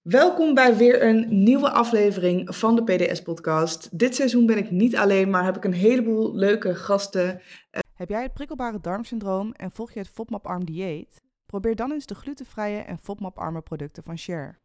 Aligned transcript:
Welkom 0.00 0.54
bij 0.54 0.76
weer 0.76 1.02
een 1.02 1.42
nieuwe 1.42 1.70
aflevering 1.70 2.56
van 2.56 2.76
de 2.76 2.82
PDS-podcast. 2.82 3.98
Dit 3.98 4.14
seizoen 4.14 4.46
ben 4.46 4.58
ik 4.58 4.70
niet 4.70 4.96
alleen, 4.96 5.30
maar 5.30 5.44
heb 5.44 5.56
ik 5.56 5.64
een 5.64 5.72
heleboel 5.72 6.34
leuke 6.34 6.74
gasten. 6.74 7.40
Heb 7.94 8.08
jij 8.08 8.22
het 8.22 8.32
prikkelbare 8.32 8.80
darmsyndroom 8.80 9.52
en 9.52 9.70
volg 9.70 9.92
je 9.92 9.98
het 9.98 10.08
FODMAP-arm 10.08 10.64
dieet? 10.64 11.22
Probeer 11.46 11.76
dan 11.76 11.92
eens 11.92 12.06
de 12.06 12.14
glutenvrije 12.14 12.80
en 12.80 12.98
FODMAP-arme 12.98 13.60
producten 13.60 14.02
van 14.02 14.18
Share. 14.18 14.58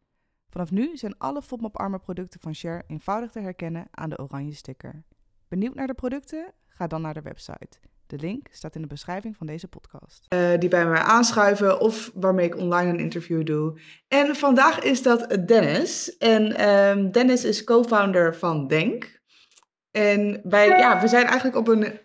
Vanaf 0.48 0.70
nu 0.70 0.96
zijn 0.96 1.18
alle 1.18 1.42
FODMAP-arme 1.42 1.98
producten 1.98 2.40
van 2.40 2.54
Share 2.54 2.84
eenvoudig 2.86 3.30
te 3.30 3.40
herkennen 3.40 3.86
aan 3.90 4.10
de 4.10 4.18
oranje 4.18 4.54
sticker. 4.54 5.04
Benieuwd 5.48 5.74
naar 5.74 5.86
de 5.86 5.94
producten? 5.94 6.52
Ga 6.66 6.86
dan 6.86 7.02
naar 7.02 7.14
de 7.14 7.22
website. 7.22 7.78
De 8.06 8.18
link 8.18 8.46
staat 8.50 8.74
in 8.74 8.80
de 8.80 8.86
beschrijving 8.86 9.36
van 9.36 9.46
deze 9.46 9.68
podcast. 9.68 10.26
Uh, 10.34 10.58
die 10.58 10.68
bij 10.68 10.86
mij 10.86 10.98
aanschuiven 10.98 11.80
of 11.80 12.10
waarmee 12.14 12.46
ik 12.46 12.56
online 12.56 12.90
een 12.90 12.98
interview 12.98 13.46
doe. 13.46 13.80
En 14.08 14.36
vandaag 14.36 14.82
is 14.82 15.02
dat 15.02 15.36
Dennis. 15.46 16.16
En 16.16 16.68
um, 16.68 17.12
Dennis 17.12 17.44
is 17.44 17.64
co-founder 17.64 18.36
van 18.36 18.66
Denk. 18.66 19.20
En 19.90 20.40
wij, 20.42 20.68
ja, 20.68 21.00
we 21.00 21.08
zijn 21.08 21.24
eigenlijk 21.24 21.56
op 21.56 21.68
een 21.68 21.98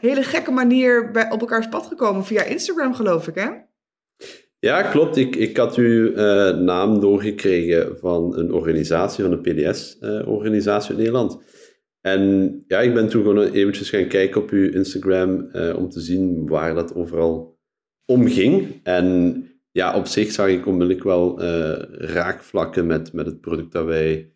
hele 0.00 0.22
gekke 0.22 0.50
manier 0.50 1.10
bij, 1.10 1.30
op 1.30 1.40
elkaars 1.40 1.68
pad 1.68 1.86
gekomen 1.86 2.24
via 2.24 2.42
Instagram, 2.42 2.94
geloof 2.94 3.28
ik, 3.28 3.34
hè? 3.34 3.48
Ja, 4.58 4.82
klopt. 4.82 5.16
Ik, 5.16 5.36
ik 5.36 5.56
had 5.56 5.76
uw 5.76 6.10
uh, 6.10 6.56
naam 6.56 7.00
doorgekregen 7.00 7.96
van 7.98 8.38
een 8.38 8.52
organisatie, 8.52 9.24
van 9.24 9.32
een 9.32 9.40
PDS-organisatie 9.40 10.90
uh, 10.90 10.96
in 10.96 11.04
Nederland. 11.04 11.38
En 12.00 12.52
ja, 12.66 12.80
ik 12.80 12.94
ben 12.94 13.08
toen 13.08 13.22
gewoon 13.22 13.50
eventjes 13.50 13.90
gaan 13.90 14.08
kijken 14.08 14.40
op 14.42 14.50
uw 14.50 14.70
Instagram 14.70 15.48
uh, 15.52 15.76
om 15.76 15.88
te 15.88 16.00
zien 16.00 16.46
waar 16.46 16.74
dat 16.74 16.94
overal 16.94 17.58
om 18.04 18.28
ging. 18.28 18.80
En 18.82 19.42
ja, 19.70 19.96
op 19.96 20.06
zich 20.06 20.32
zag 20.32 20.48
ik 20.48 20.66
onmiddellijk 20.66 21.04
wel 21.04 21.42
uh, 21.42 21.82
raakvlakken 21.90 22.86
met, 22.86 23.12
met 23.12 23.26
het 23.26 23.40
product 23.40 23.72
dat 23.72 23.84
wij 23.84 24.32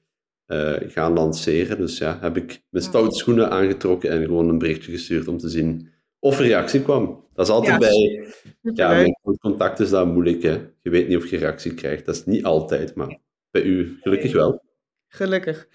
uh, 0.46 0.74
gaan 0.86 1.12
lanceren. 1.12 1.78
Dus 1.78 1.98
ja, 1.98 2.18
heb 2.20 2.36
ik 2.36 2.64
mijn 2.70 2.84
stoute 2.84 3.16
schoenen 3.16 3.50
aangetrokken 3.50 4.10
en 4.10 4.24
gewoon 4.24 4.48
een 4.48 4.58
berichtje 4.58 4.92
gestuurd 4.92 5.28
om 5.28 5.38
te 5.38 5.48
zien 5.48 5.90
of 6.18 6.38
er 6.38 6.44
reactie 6.44 6.82
kwam. 6.82 7.24
Dat 7.34 7.46
is 7.46 7.52
altijd 7.52 7.72
ja, 7.72 7.78
bij 7.78 8.32
ja, 8.74 9.12
met 9.22 9.38
contact 9.40 9.80
is 9.80 9.90
dat 9.90 10.06
moeilijk. 10.06 10.42
Hè? 10.42 10.60
Je 10.80 10.90
weet 10.90 11.08
niet 11.08 11.16
of 11.16 11.26
je 11.26 11.36
reactie 11.36 11.74
krijgt. 11.74 12.06
Dat 12.06 12.14
is 12.14 12.24
niet 12.24 12.44
altijd, 12.44 12.94
maar 12.94 13.18
bij 13.50 13.62
u 13.62 13.98
gelukkig 14.00 14.32
wel. 14.32 14.62
Gelukkig. 15.08 15.68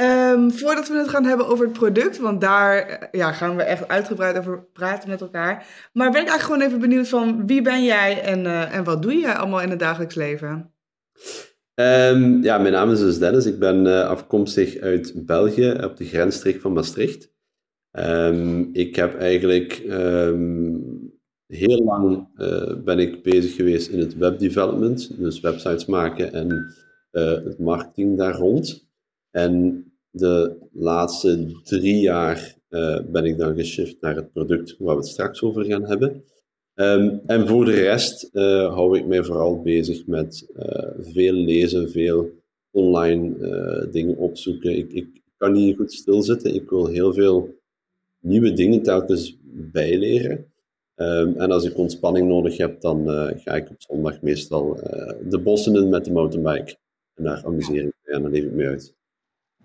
Um, 0.00 0.50
voordat 0.50 0.88
we 0.88 0.96
het 0.96 1.08
gaan 1.08 1.24
hebben 1.24 1.46
over 1.46 1.64
het 1.64 1.78
product, 1.78 2.18
want 2.18 2.40
daar 2.40 2.78
eh, 2.78 3.08
ja, 3.20 3.32
gaan 3.32 3.56
we 3.56 3.62
echt 3.62 3.88
uitgebreid 3.88 4.38
over 4.38 4.64
praten 4.72 5.08
met 5.08 5.20
elkaar. 5.20 5.66
Maar 5.92 6.10
ben 6.10 6.20
ik 6.20 6.28
eigenlijk 6.28 6.42
gewoon 6.42 6.60
even 6.60 6.88
benieuwd 6.88 7.08
van 7.08 7.46
wie 7.46 7.62
ben 7.62 7.84
jij 7.84 8.22
en, 8.22 8.44
uh, 8.44 8.74
en 8.74 8.84
wat 8.84 9.02
doe 9.02 9.14
je 9.14 9.34
allemaal 9.34 9.62
in 9.62 9.70
het 9.70 9.78
dagelijks 9.78 10.14
leven? 10.14 10.72
Um, 11.74 12.42
ja, 12.42 12.58
mijn 12.58 12.72
naam 12.72 12.90
is 12.90 12.98
dus 12.98 13.18
Dennis. 13.18 13.46
Ik 13.46 13.58
ben 13.58 13.86
uh, 13.86 14.08
afkomstig 14.08 14.78
uit 14.78 15.26
België, 15.26 15.78
op 15.84 15.96
de 15.96 16.04
grensstreek 16.04 16.60
van 16.60 16.72
Maastricht. 16.72 17.32
Um, 17.92 18.70
ik 18.72 18.96
heb 18.96 19.18
eigenlijk 19.18 19.82
heel 21.46 21.84
lang 21.84 22.28
ben 22.84 22.98
ik 22.98 23.22
bezig 23.22 23.54
geweest 23.54 23.88
in 23.88 23.98
het 23.98 24.16
webdevelopment, 24.16 25.18
dus 25.18 25.40
websites 25.40 25.86
maken 25.86 26.32
en 26.32 26.74
het 27.10 27.58
marketing 27.58 28.18
daar 28.18 28.34
rond. 28.34 28.83
En 29.34 29.84
de 30.10 30.56
laatste 30.72 31.60
drie 31.62 32.00
jaar 32.00 32.56
uh, 32.70 33.00
ben 33.06 33.24
ik 33.24 33.38
dan 33.38 33.56
geshift 33.56 34.00
naar 34.00 34.16
het 34.16 34.32
product 34.32 34.76
waar 34.78 34.94
we 34.94 35.00
het 35.00 35.10
straks 35.10 35.42
over 35.42 35.64
gaan 35.64 35.84
hebben. 35.84 36.24
Um, 36.74 37.20
en 37.26 37.48
voor 37.48 37.64
de 37.64 37.74
rest 37.74 38.30
uh, 38.32 38.74
hou 38.74 38.98
ik 38.98 39.06
mij 39.06 39.24
vooral 39.24 39.62
bezig 39.62 40.06
met 40.06 40.46
uh, 40.56 40.90
veel 40.98 41.32
lezen, 41.32 41.90
veel 41.90 42.30
online 42.70 43.88
dingen 43.90 44.16
opzoeken. 44.16 44.76
Ik, 44.76 44.92
ik 44.92 45.22
kan 45.36 45.52
niet 45.52 45.76
goed 45.76 45.92
stilzitten. 45.92 46.54
Ik 46.54 46.70
wil 46.70 46.86
heel 46.86 47.12
veel 47.12 47.54
nieuwe 48.20 48.52
dingen 48.52 48.82
telkens 48.82 49.38
bijleren. 49.72 50.52
Um, 50.96 51.36
en 51.36 51.50
als 51.50 51.64
ik 51.64 51.78
ontspanning 51.78 52.28
nodig 52.28 52.56
heb, 52.56 52.80
dan 52.80 53.08
ga 53.36 53.54
ik 53.54 53.70
op 53.70 53.76
zondag 53.78 54.22
meestal 54.22 54.74
de 55.28 55.38
bossen 55.38 55.74
in 55.74 55.88
met 55.88 56.04
de 56.04 56.12
mountainbike. 56.12 56.76
En 57.14 57.24
daar 57.24 57.44
amuseer 57.44 57.84
ik 57.84 57.92
me 58.04 58.12
en 58.12 58.22
dan 58.22 58.30
leef 58.30 58.44
ik 58.44 58.52
me 58.52 58.66
uit. 58.66 58.94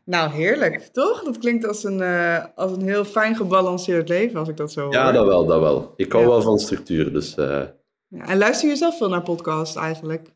Nou, 0.09 0.31
heerlijk, 0.31 0.89
toch? 0.91 1.23
Dat 1.23 1.37
klinkt 1.37 1.67
als 1.67 1.83
een, 1.83 1.99
uh, 1.99 2.45
als 2.55 2.71
een 2.71 2.81
heel 2.81 3.05
fijn 3.05 3.35
gebalanceerd 3.35 4.09
leven, 4.09 4.39
als 4.39 4.49
ik 4.49 4.57
dat 4.57 4.71
zo 4.71 4.81
hoor. 4.81 4.93
Ja, 4.93 5.11
dat 5.11 5.25
wel, 5.25 5.45
dat 5.45 5.59
wel. 5.59 5.93
Ik 5.95 6.11
hou 6.11 6.25
wel 6.27 6.41
van 6.41 6.59
structuur, 6.59 7.13
dus... 7.13 7.35
Uh... 7.37 7.61
Ja, 8.07 8.27
en 8.27 8.37
luister 8.37 8.69
je 8.69 8.75
zelf 8.75 8.97
veel 8.97 9.09
naar 9.09 9.21
podcast 9.21 9.75
eigenlijk? 9.75 10.27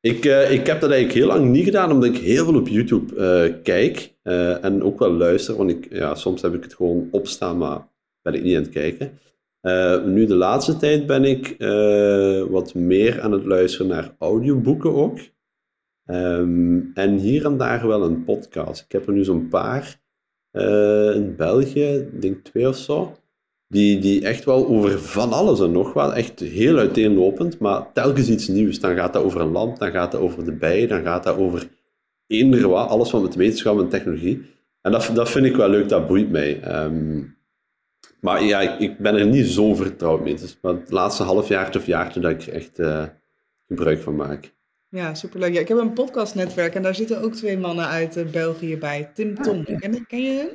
Ik, 0.00 0.24
uh, 0.24 0.50
ik 0.50 0.66
heb 0.66 0.80
dat 0.80 0.90
eigenlijk 0.90 1.12
heel 1.12 1.26
lang 1.26 1.50
niet 1.50 1.64
gedaan, 1.64 1.92
omdat 1.92 2.08
ik 2.08 2.18
heel 2.18 2.44
veel 2.44 2.56
op 2.56 2.68
YouTube 2.68 3.60
kijk. 3.62 4.14
en 4.62 4.82
ook 4.82 4.98
wel 4.98 5.12
luister, 5.12 5.56
want 5.56 5.70
ik, 5.70 5.86
ja, 5.90 6.14
soms 6.14 6.42
heb 6.42 6.54
ik 6.54 6.62
het 6.62 6.74
gewoon 6.74 7.08
opstaan, 7.10 7.58
maar 7.58 7.88
ben 8.22 8.34
ik 8.34 8.42
niet 8.42 8.56
aan 8.56 8.62
het 8.62 8.70
kijken. 8.70 9.18
nu 10.12 10.26
de 10.26 10.34
laatste 10.34 10.76
tijd 10.76 11.06
ben 11.06 11.24
ik 11.24 11.56
wat 12.50 12.74
meer 12.74 13.20
aan 13.20 13.32
het 13.32 13.44
luisteren 13.44 13.86
naar 13.86 14.14
audioboeken 14.18 14.94
ook. 14.94 15.18
Um, 16.06 16.90
en 16.94 17.16
hier 17.18 17.44
en 17.44 17.56
daar 17.56 17.86
wel 17.86 18.02
een 18.02 18.24
podcast. 18.24 18.84
Ik 18.84 18.92
heb 18.92 19.06
er 19.06 19.12
nu 19.12 19.24
zo'n 19.24 19.48
paar 19.48 20.00
uh, 20.52 21.14
in 21.14 21.36
België, 21.36 22.08
denk 22.20 22.44
twee 22.44 22.68
of 22.68 22.76
zo, 22.76 23.16
die, 23.68 23.98
die 23.98 24.24
echt 24.24 24.44
wel 24.44 24.66
over 24.66 24.98
van 24.98 25.32
alles 25.32 25.60
en 25.60 25.72
nog 25.72 25.92
wat, 25.92 26.12
echt 26.12 26.40
heel 26.40 26.78
uiteenlopend, 26.78 27.58
maar 27.58 27.92
telkens 27.92 28.28
iets 28.28 28.48
nieuws. 28.48 28.80
Dan 28.80 28.96
gaat 28.96 29.12
dat 29.12 29.24
over 29.24 29.40
een 29.40 29.52
land, 29.52 29.78
dan 29.78 29.90
gaat 29.90 30.12
dat 30.12 30.20
over 30.20 30.44
de 30.44 30.52
bijen, 30.52 30.88
dan 30.88 31.02
gaat 31.02 31.24
dat 31.24 31.36
over 31.36 31.68
eender 32.26 32.68
wat, 32.68 32.88
alles 32.88 33.10
van 33.10 33.22
met 33.22 33.34
wetenschap 33.34 33.78
en 33.78 33.88
technologie. 33.88 34.42
En 34.80 34.92
dat, 34.92 35.10
dat 35.14 35.30
vind 35.30 35.46
ik 35.46 35.56
wel 35.56 35.68
leuk, 35.68 35.88
dat 35.88 36.06
boeit 36.06 36.30
mij. 36.30 36.84
Um, 36.84 37.36
maar 38.20 38.44
ja, 38.44 38.78
ik, 38.78 38.98
ben 38.98 39.14
er 39.14 39.26
niet 39.26 39.46
zo 39.46 39.74
vertrouwd 39.74 40.22
mee. 40.22 40.32
Het 40.32 40.42
is 40.42 40.58
het 40.62 40.90
laatste 40.90 41.22
half 41.22 41.48
jaar 41.48 41.76
of 41.76 41.86
jaartje 41.86 42.20
dat 42.20 42.30
ik 42.30 42.42
er 42.42 42.52
echt 42.52 42.78
uh, 42.78 43.04
gebruik 43.66 43.98
van 43.98 44.16
maak. 44.16 44.52
Ja, 44.92 45.14
superleuk. 45.14 45.52
Ja, 45.52 45.60
ik 45.60 45.68
heb 45.68 45.78
een 45.78 45.92
podcastnetwerk 45.92 46.74
en 46.74 46.82
daar 46.82 46.94
zitten 46.94 47.22
ook 47.22 47.34
twee 47.34 47.58
mannen 47.58 47.86
uit 47.86 48.16
uh, 48.16 48.26
België 48.26 48.78
bij. 48.78 49.10
Tim 49.14 49.36
ah, 49.36 49.42
Tom, 49.42 49.64
ken, 49.64 50.06
ken 50.06 50.22
je 50.22 50.32
hen? 50.32 50.48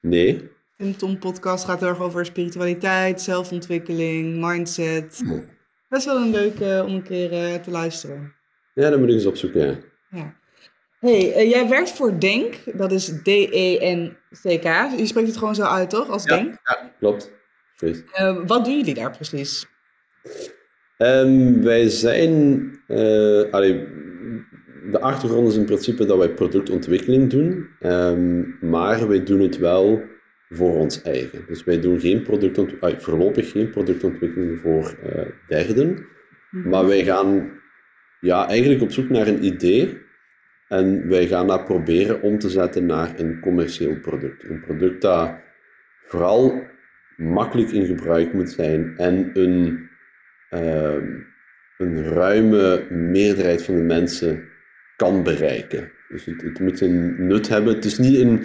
Nee. 0.00 0.50
Tim 0.76 0.96
Tom 0.96 1.18
podcast 1.18 1.64
gaat 1.64 1.80
heel 1.80 1.88
erg 1.88 2.00
over 2.00 2.26
spiritualiteit, 2.26 3.20
zelfontwikkeling, 3.20 4.44
mindset. 4.46 5.22
Oh. 5.30 5.40
Best 5.88 6.04
wel 6.04 6.16
een 6.16 6.30
leuke 6.30 6.82
om 6.86 6.94
een 6.94 7.02
keer 7.02 7.32
uh, 7.32 7.54
te 7.54 7.70
luisteren. 7.70 8.34
Ja, 8.74 8.90
dan 8.90 9.00
moet 9.00 9.08
ik 9.08 9.14
eens 9.14 9.26
opzoeken, 9.26 9.66
ja. 9.66 9.78
ja. 10.10 10.34
hey, 11.00 11.44
uh, 11.44 11.50
jij 11.50 11.68
werkt 11.68 11.90
voor 11.90 12.20
Denk, 12.20 12.54
dat 12.78 12.92
is 12.92 13.06
D-E-N-C-K. 13.22 14.98
Je 14.98 15.06
spreekt 15.06 15.28
het 15.28 15.36
gewoon 15.36 15.54
zo 15.54 15.62
uit, 15.62 15.90
toch? 15.90 16.08
Als 16.08 16.24
ja, 16.24 16.36
Denk? 16.36 16.58
Ja, 16.62 16.92
klopt. 16.98 17.30
wat 18.46 18.64
doen 18.64 18.76
jullie 18.76 18.94
daar 18.94 19.10
precies? 19.10 19.66
Um, 20.98 21.62
wij 21.62 21.88
zijn, 21.88 22.60
uh, 22.88 23.42
allee, 23.50 23.86
de 24.90 25.00
achtergrond 25.00 25.48
is 25.48 25.56
in 25.56 25.64
principe 25.64 26.04
dat 26.04 26.18
wij 26.18 26.28
productontwikkeling 26.28 27.30
doen, 27.30 27.68
um, 27.80 28.56
maar 28.60 29.08
wij 29.08 29.24
doen 29.24 29.40
het 29.40 29.58
wel 29.58 30.02
voor 30.48 30.74
ons 30.74 31.02
eigen. 31.02 31.44
Dus 31.46 31.64
wij 31.64 31.80
doen 31.80 32.00
geen 32.00 32.22
productontwikkeling, 32.22 33.02
voorlopig 33.02 33.50
geen 33.50 33.70
productontwikkeling 33.70 34.60
voor 34.60 34.94
uh, 35.06 35.22
derden, 35.48 36.06
mhm. 36.50 36.68
maar 36.68 36.86
wij 36.86 37.04
gaan 37.04 37.50
ja, 38.20 38.48
eigenlijk 38.48 38.82
op 38.82 38.90
zoek 38.90 39.08
naar 39.08 39.26
een 39.26 39.44
idee 39.44 39.98
en 40.68 41.08
wij 41.08 41.26
gaan 41.26 41.46
dat 41.46 41.64
proberen 41.64 42.22
om 42.22 42.38
te 42.38 42.48
zetten 42.48 42.86
naar 42.86 43.18
een 43.18 43.40
commercieel 43.40 44.00
product. 44.00 44.44
Een 44.44 44.60
product 44.60 45.00
dat 45.00 45.30
vooral 46.04 46.62
makkelijk 47.16 47.70
in 47.70 47.86
gebruik 47.86 48.32
moet 48.32 48.50
zijn 48.50 48.94
en 48.96 49.30
een 49.34 49.87
Ehm, 49.87 49.87
een 50.48 52.04
ruime 52.04 52.86
meerderheid 52.90 53.62
van 53.62 53.74
de 53.74 53.82
mensen 53.82 54.48
kan 54.96 55.22
bereiken. 55.22 55.90
Dus 56.08 56.24
het, 56.24 56.42
het, 56.42 56.60
moet 56.60 56.80
een 56.80 57.26
nut 57.26 57.48
hebben. 57.48 57.74
Het 57.74 57.84
is 57.84 57.98
niet 57.98 58.18
een, 58.18 58.44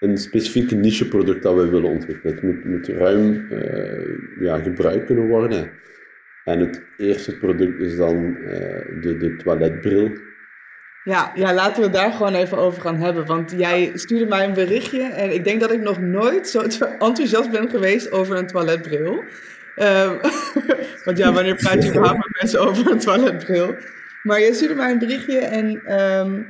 een 0.00 0.18
specifieke 0.18 0.74
niche-product 0.74 1.42
dat 1.42 1.54
we 1.54 1.68
willen 1.68 1.90
ontwikkelen. 1.90 2.34
Het 2.34 2.42
moet, 2.42 2.64
moet 2.64 2.88
ruim 2.88 3.46
uh, 3.50 4.40
ja, 4.40 4.58
gebruikt 4.58 5.06
kunnen 5.06 5.28
worden. 5.28 5.70
En 6.44 6.60
het 6.60 6.82
eerste 6.96 7.36
product 7.36 7.80
is 7.80 7.96
dan 7.96 8.16
uh, 8.16 8.48
de, 9.00 9.16
de 9.18 9.36
toiletbril. 9.36 10.10
Ja, 11.04 11.32
ja, 11.34 11.54
laten 11.54 11.82
we 11.82 11.90
daar 11.90 12.12
gewoon 12.12 12.34
even 12.34 12.58
over 12.58 12.82
gaan 12.82 12.96
hebben. 12.96 13.26
Want 13.26 13.54
jij 13.56 13.90
stuurde 13.94 14.26
mij 14.26 14.44
een 14.44 14.54
berichtje 14.54 15.02
en 15.02 15.34
ik 15.34 15.44
denk 15.44 15.60
dat 15.60 15.72
ik 15.72 15.80
nog 15.80 16.00
nooit 16.00 16.48
zo 16.48 16.60
enthousiast 17.08 17.50
ben 17.50 17.70
geweest 17.70 18.10
over 18.10 18.36
een 18.36 18.46
toiletbril. 18.46 19.24
Um, 19.76 20.20
want 21.04 21.18
ja, 21.18 21.32
wanneer 21.32 21.54
praat 21.54 21.82
je 21.82 21.88
überhaupt 21.88 22.18
met 22.18 22.36
mensen 22.40 22.60
over 22.60 22.90
een 22.90 22.98
toiletbril? 22.98 23.74
Maar 24.22 24.40
je 24.40 24.54
stuurde 24.54 24.74
mij 24.74 24.90
een 24.90 24.98
berichtje 24.98 25.38
en 25.38 25.92
um, 26.00 26.46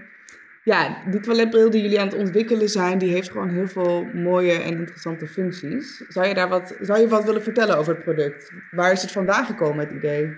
ja, 0.62 1.02
die 1.10 1.20
toiletbril 1.20 1.70
die 1.70 1.82
jullie 1.82 2.00
aan 2.00 2.08
het 2.08 2.16
ontwikkelen 2.16 2.68
zijn, 2.68 2.98
die 2.98 3.12
heeft 3.12 3.30
gewoon 3.30 3.48
heel 3.48 3.68
veel 3.68 4.08
mooie 4.14 4.52
en 4.52 4.78
interessante 4.78 5.26
functies. 5.26 6.02
Zou 6.08 6.26
je 6.26 6.34
daar 6.34 6.48
wat, 6.48 6.76
zou 6.80 7.00
je 7.00 7.08
wat 7.08 7.24
willen 7.24 7.42
vertellen 7.42 7.78
over 7.78 7.94
het 7.94 8.04
product? 8.04 8.52
Waar 8.70 8.92
is 8.92 9.02
het 9.02 9.12
vandaan 9.12 9.44
gekomen, 9.44 9.86
het 9.86 9.96
idee? 9.96 10.36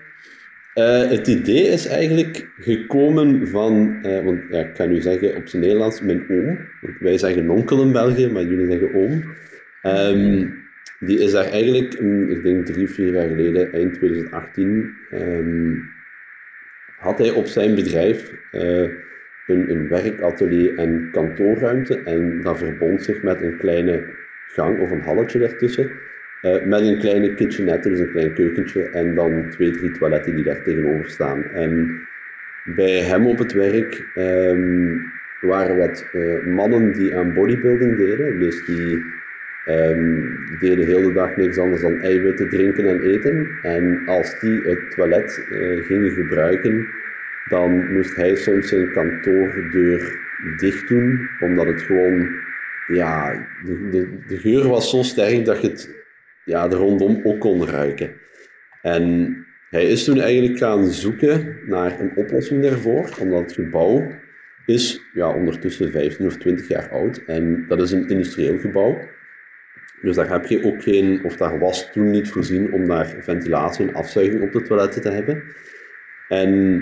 Uh, 0.75 1.09
het 1.09 1.27
idee 1.27 1.63
is 1.63 1.87
eigenlijk 1.87 2.49
gekomen 2.57 3.47
van, 3.47 3.99
uh, 4.03 4.23
want 4.23 4.39
ja, 4.49 4.59
ik 4.59 4.73
kan 4.73 4.89
nu 4.89 5.01
zeggen 5.01 5.35
op 5.35 5.47
zijn 5.47 5.61
Nederlands, 5.61 6.01
mijn 6.01 6.25
oom. 6.29 6.57
Wij 6.99 7.17
zeggen 7.17 7.49
onkel 7.49 7.81
in 7.81 7.91
België, 7.91 8.27
maar 8.27 8.43
jullie 8.43 8.71
zeggen 8.71 8.93
oom. 8.93 9.35
Um, 9.83 10.58
die 10.99 11.19
is 11.19 11.31
daar 11.31 11.45
eigenlijk, 11.45 11.93
ik 12.29 12.43
denk 12.43 12.65
drie, 12.65 12.89
vier 12.89 13.13
jaar 13.13 13.27
geleden, 13.27 13.71
eind 13.71 13.93
2018, 13.93 14.95
um, 15.13 15.89
had 16.97 17.17
hij 17.17 17.31
op 17.31 17.45
zijn 17.45 17.75
bedrijf 17.75 18.31
uh, 18.51 18.89
een, 19.47 19.71
een 19.71 19.87
werkatelier 19.87 20.77
en 20.77 21.09
kantoorruimte. 21.11 22.01
En 22.03 22.41
dat 22.41 22.57
verbond 22.57 23.03
zich 23.03 23.21
met 23.21 23.41
een 23.41 23.57
kleine 23.57 24.03
gang 24.47 24.79
of 24.79 24.91
een 24.91 25.01
halletje 25.01 25.39
daartussen. 25.39 25.91
Uh, 26.41 26.63
met 26.63 26.81
een 26.81 26.99
kleine 26.99 27.33
kitchenette, 27.33 27.89
dus 27.89 27.99
een 27.99 28.11
klein 28.11 28.33
keukentje, 28.33 28.89
en 28.89 29.15
dan 29.15 29.49
twee, 29.49 29.71
drie 29.71 29.91
toiletten 29.91 30.35
die 30.35 30.43
daar 30.43 30.63
tegenover 30.63 31.09
staan. 31.09 31.43
En 31.43 32.01
bij 32.75 32.99
hem 32.99 33.27
op 33.27 33.37
het 33.37 33.51
werk 33.51 34.07
um, 34.15 35.11
waren 35.41 35.77
wat 35.77 36.05
uh, 36.13 36.45
mannen 36.45 36.93
die 36.93 37.15
aan 37.15 37.33
bodybuilding 37.33 37.97
deden. 37.97 38.39
Dus 38.39 38.65
die 38.65 39.03
um, 39.65 40.57
deden 40.59 40.85
de 40.85 40.93
hele 40.93 41.13
dag 41.13 41.35
niks 41.35 41.57
anders 41.57 41.81
dan 41.81 42.01
eiwitten 42.01 42.49
drinken 42.49 42.85
en 42.85 43.01
eten. 43.01 43.59
En 43.61 44.07
als 44.07 44.39
die 44.39 44.61
het 44.61 44.91
toilet 44.91 45.45
uh, 45.51 45.85
gingen 45.85 46.11
gebruiken, 46.11 46.87
dan 47.49 47.93
moest 47.93 48.15
hij 48.15 48.35
soms 48.35 48.67
zijn 48.67 48.91
kantoordeur 48.91 50.19
dicht 50.57 50.87
doen, 50.87 51.29
omdat 51.39 51.65
het 51.65 51.81
gewoon, 51.81 52.29
ja, 52.87 53.31
de, 53.65 53.89
de, 53.89 54.07
de 54.27 54.37
geur 54.37 54.67
was 54.67 54.89
zo 54.89 55.01
sterk 55.03 55.45
dat 55.45 55.61
je 55.61 55.67
het 55.67 55.89
ja, 56.45 56.63
er 56.63 56.77
rondom 56.77 57.21
ook 57.23 57.39
kon 57.39 57.67
ruiken. 57.67 58.11
En 58.81 59.35
hij 59.69 59.85
is 59.85 60.03
toen 60.03 60.19
eigenlijk 60.19 60.57
gaan 60.57 60.85
zoeken 60.85 61.59
naar 61.65 61.99
een 61.99 62.11
oplossing 62.15 62.63
daarvoor, 62.63 63.09
omdat 63.19 63.41
het 63.41 63.53
gebouw 63.53 64.07
is 64.65 65.01
ja, 65.13 65.33
ondertussen 65.33 65.91
15 65.91 66.25
of 66.25 66.37
20 66.37 66.67
jaar 66.67 66.89
oud 66.89 67.21
en 67.25 67.65
dat 67.67 67.81
is 67.81 67.91
een 67.91 68.09
industrieel 68.09 68.57
gebouw. 68.57 68.97
Dus 70.01 70.15
daar 70.15 70.29
heb 70.29 70.45
je 70.45 70.63
ook 70.63 70.83
geen, 70.83 71.23
of 71.23 71.37
daar 71.37 71.59
was 71.59 71.91
toen 71.91 72.11
niet 72.11 72.29
voorzien 72.29 72.73
om 72.73 72.87
daar 72.87 73.15
ventilatie 73.19 73.87
en 73.87 73.93
afzuiging 73.93 74.41
op 74.41 74.51
de 74.51 74.61
toiletten 74.61 75.01
te 75.01 75.11
hebben. 75.11 75.43
En 76.27 76.81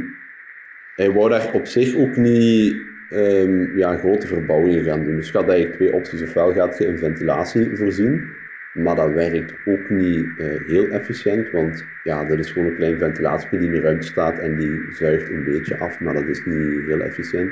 hij 0.96 1.12
wou 1.12 1.30
daar 1.30 1.54
op 1.54 1.66
zich 1.66 1.96
ook 1.96 2.16
niet 2.16 2.76
um, 3.12 3.78
ja, 3.78 3.98
grote 3.98 4.28
verbouwingen 4.28 4.84
gaan 4.84 5.04
doen. 5.04 5.16
Dus 5.16 5.32
je 5.32 5.38
had 5.38 5.50
eigenlijk 5.50 5.80
twee 5.80 5.94
opties. 5.94 6.22
Ofwel 6.22 6.54
gaat 6.54 6.78
je 6.78 6.88
een 6.88 6.98
ventilatie 6.98 7.70
voorzien, 7.74 8.30
maar 8.74 8.96
dat 8.96 9.12
werkt 9.12 9.54
ook 9.66 9.90
niet 9.90 10.26
uh, 10.38 10.68
heel 10.68 10.88
efficiënt, 10.88 11.52
want 11.52 11.86
ja, 12.04 12.26
dat 12.26 12.40
is 12.40 12.52
gewoon 12.52 12.68
een 12.68 12.76
klein 12.76 12.98
ventilatie 12.98 13.50
die 13.50 13.68
in 13.68 13.72
de 13.72 13.80
ruimte 13.80 14.08
staat 14.08 14.40
en 14.40 14.58
die 14.58 14.82
zuigt 14.92 15.30
een 15.30 15.44
beetje 15.44 15.78
af, 15.78 16.00
maar 16.00 16.14
dat 16.14 16.28
is 16.28 16.46
niet 16.46 16.86
heel 16.86 17.02
efficiënt. 17.02 17.52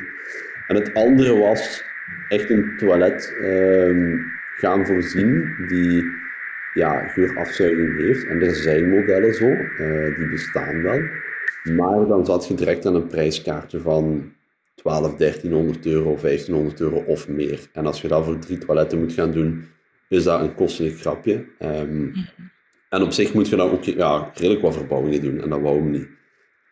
En 0.67 0.75
het 0.75 0.94
andere 0.94 1.38
was 1.38 1.83
echt 2.27 2.50
een 2.50 2.77
toilet 2.77 3.35
um, 3.41 4.33
gaan 4.57 4.85
voorzien 4.85 5.55
die 5.67 6.03
ja, 6.73 7.07
geurafzuiging 7.07 7.97
heeft. 7.97 8.25
En 8.25 8.41
er 8.41 8.55
zijn 8.55 8.89
modellen 8.89 9.33
zo, 9.33 9.45
uh, 9.45 10.17
die 10.17 10.29
bestaan 10.29 10.81
wel. 10.81 11.01
Maar 11.75 12.07
dan 12.07 12.25
zat 12.25 12.47
je 12.47 12.53
direct 12.53 12.85
aan 12.85 12.95
een 12.95 13.07
prijskaartje 13.07 13.79
van 13.79 14.33
12, 14.75 15.15
1300 15.15 15.85
euro, 15.85 16.17
1500 16.21 16.79
euro 16.79 16.97
of 16.97 17.27
meer. 17.27 17.59
En 17.73 17.85
als 17.85 18.01
je 18.01 18.07
dat 18.07 18.25
voor 18.25 18.39
drie 18.39 18.57
toiletten 18.57 18.99
moet 18.99 19.13
gaan 19.13 19.31
doen, 19.31 19.65
is 20.09 20.23
dat 20.23 20.41
een 20.41 20.55
kostelijk 20.55 20.99
grapje. 20.99 21.45
Um, 21.59 22.13
En 22.89 23.01
op 23.01 23.11
zich 23.11 23.33
moet 23.33 23.49
je 23.49 23.55
dan 23.55 23.69
ook 23.69 23.83
ja, 23.83 24.31
redelijk 24.33 24.61
wat 24.61 24.75
verbouwingen 24.75 25.21
doen. 25.21 25.41
En 25.41 25.49
dat 25.49 25.61
wou 25.61 25.77
hem 25.77 25.91
niet. 25.91 26.07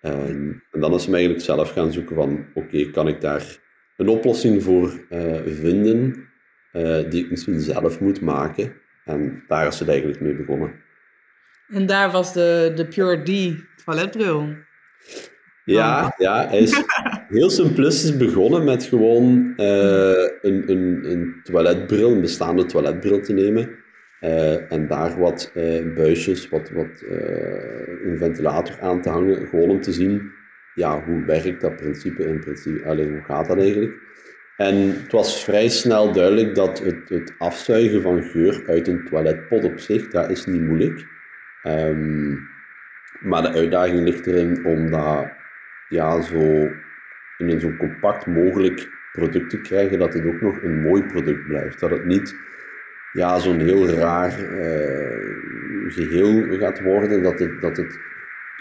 Um, 0.01 0.63
en 0.71 0.80
dan 0.80 0.94
is 0.94 1.06
hem 1.06 1.13
eigenlijk 1.13 1.44
zelf 1.44 1.71
gaan 1.71 1.91
zoeken 1.91 2.15
van, 2.15 2.45
oké, 2.53 2.89
kan 2.91 3.07
ik 3.07 3.21
daar 3.21 3.59
een 3.97 4.07
oplossing 4.07 4.63
voor 4.63 5.06
uh, 5.09 5.35
vinden 5.45 6.27
uh, 6.74 7.10
die 7.10 7.24
ik 7.24 7.30
misschien 7.30 7.60
zelf 7.60 8.00
moet 8.00 8.22
maken? 8.22 8.74
En 9.06 9.44
daar 9.48 9.68
is 9.68 9.80
het 9.80 9.90
eigenlijk 9.90 10.22
mee 10.22 10.36
begonnen. 10.36 10.72
En 11.68 11.86
daar 11.86 12.12
was 12.12 12.34
de, 12.34 12.72
de 12.75 12.86
Pure 12.86 13.24
D 13.24 13.56
toiletbril. 13.86 14.48
Ja, 15.66 16.14
ja, 16.18 16.48
hij 16.48 16.60
is 16.60 16.84
heel 17.28 17.50
simplistisch 17.50 18.18
begonnen 18.18 18.64
met 18.64 18.84
gewoon 18.84 19.54
uh, 19.58 20.30
een, 20.42 20.72
een, 20.72 21.12
een 21.12 21.40
toiletbril, 21.44 22.12
een 22.12 22.22
bestaande 22.22 22.66
toiletbril 22.66 23.22
te 23.22 23.34
nemen. 23.34 23.69
Uh, 24.22 24.72
en 24.72 24.88
daar 24.88 25.19
wat 25.19 25.52
uh, 25.54 25.94
buisjes, 25.94 26.50
wat, 26.50 26.69
wat 26.69 27.04
een 28.04 28.18
ventilator 28.18 28.81
aan 28.81 29.02
te 29.02 29.10
hangen, 29.10 29.48
gewoon 29.48 29.69
om 29.69 29.81
te 29.81 29.92
zien, 29.92 30.31
ja, 30.76 31.04
hoe 31.04 31.26
werkt 31.26 31.62
dat 31.62 31.76
principe 31.76 32.24
in 32.24 32.40
principe, 32.40 32.86
alleen 32.86 33.10
hoe 33.10 33.24
gaat 33.24 33.48
dat 33.48 33.58
eigenlijk? 33.58 33.94
En 34.58 34.76
het 34.76 35.12
was 35.12 35.44
vrij 35.44 35.70
snel 35.70 36.12
duidelijk 36.12 36.56
dat 36.56 36.80
het, 36.80 37.10
het 37.10 37.34
afzuigen 37.38 38.02
van 38.02 38.24
geur 38.24 38.64
uit 38.68 38.88
een 38.88 39.06
toiletpot 39.10 39.64
op 39.64 39.80
zich, 39.80 40.08
dat 40.08 40.30
is 40.30 40.46
niet 40.46 40.62
moeilijk. 40.62 41.06
Um, 41.64 42.52
maar 43.20 43.42
de 43.42 43.52
uitdaging 43.52 44.04
ligt 44.04 44.28
erin 44.28 44.66
om 44.66 44.92
dat 44.92 45.28
ja, 45.90 46.22
zo 46.22 46.72
in 47.38 47.50
een 47.50 47.60
zo 47.60 47.76
compact 47.78 48.26
mogelijk 48.26 48.90
product 49.12 49.50
te 49.50 49.62
krijgen, 49.62 50.00
dat 50.00 50.14
het 50.14 50.26
ook 50.26 50.42
nog 50.42 50.62
een 50.62 50.82
mooi 50.82 51.04
product 51.04 51.46
blijft. 51.48 51.80
Dat 51.80 51.90
het 51.90 52.06
niet 52.06 52.36
ja, 53.12 53.40
zo'n 53.40 53.60
heel 53.60 53.90
raar 53.90 54.40
uh, 54.40 55.92
geheel 55.94 56.58
gaat 56.58 56.82
worden, 56.82 57.24
dat 57.24 57.40
het, 57.40 57.62
dat 57.62 57.78
het 57.78 58.00